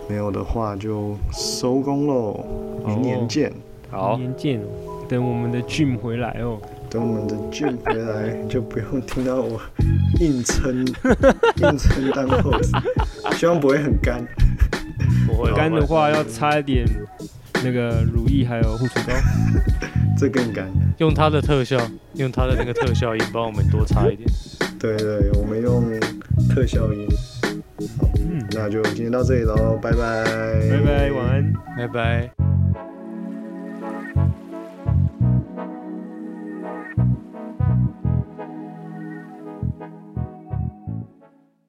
[0.10, 2.44] 没有的话就收工喽，
[2.84, 3.54] 明年见。
[3.92, 6.60] 好明，年见哦，等我们的 Jim 回来哦。
[6.90, 9.62] 等我们的卷回来，就不用听到我
[10.20, 10.86] 硬撑
[11.58, 12.72] 硬撑当 host，，
[13.38, 14.26] 希望不会很干。
[15.28, 16.86] 不会干的话要擦一点
[17.64, 19.14] 那个乳液还有护唇膏。
[20.18, 20.68] 这更干。
[20.98, 21.80] 用它的特效，
[22.16, 24.28] 用它的那个特效音帮我们多擦一点。
[24.78, 25.98] 对对，我们用
[26.50, 27.08] 特效音。
[28.18, 30.24] 嗯，那就今天到这里喽，拜拜。
[30.70, 31.54] 拜拜，晚安。
[31.78, 32.39] 拜拜。